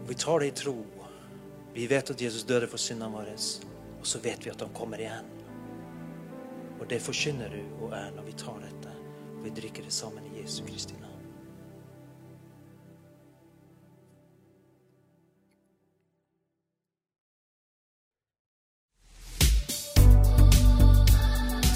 Vi 0.07 0.15
tar 0.15 0.41
det 0.41 0.47
i 0.47 0.57
tro. 0.57 0.77
Vi 1.75 1.87
vet 1.87 2.11
at 2.11 2.21
Jesus 2.21 2.47
døde 2.47 2.69
for 2.71 2.81
syndene 2.81 3.13
våre, 3.13 3.35
og 4.01 4.07
så 4.07 4.21
vet 4.23 4.47
vi 4.47 4.53
at 4.55 4.63
han 4.63 4.73
kommer 4.73 5.03
igjen. 5.03 5.36
Og 6.81 6.91
det 6.91 7.01
forkynner 7.03 7.49
du 7.49 7.85
og 7.85 7.93
er 7.97 8.11
når 8.17 8.23
vi 8.29 8.33
tar 8.39 8.59
dette, 8.63 8.93
og 9.37 9.45
vi 9.45 9.53
drikker 9.61 9.83
det 9.83 9.93
sammen 9.93 10.25
i 10.29 10.41
Jesu 10.41 10.63
Kristi 10.67 10.95
navn. 11.01 11.13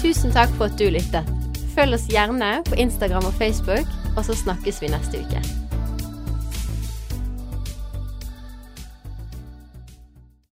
Tusen 0.01 0.33
takk 0.33 0.53
for 0.57 0.65
at 0.67 0.77
du 0.79 0.89
lyttet. 0.89 1.27
Følg 1.75 1.95
oss 1.95 2.09
gjerne 2.11 2.59
på 2.67 2.77
Instagram 2.83 3.29
og 3.29 3.33
Facebook, 3.39 3.87
og 4.17 4.25
så 4.27 4.35
snakkes 4.35 4.81
vi 4.83 4.91
neste 4.91 5.23
uke. 5.23 5.60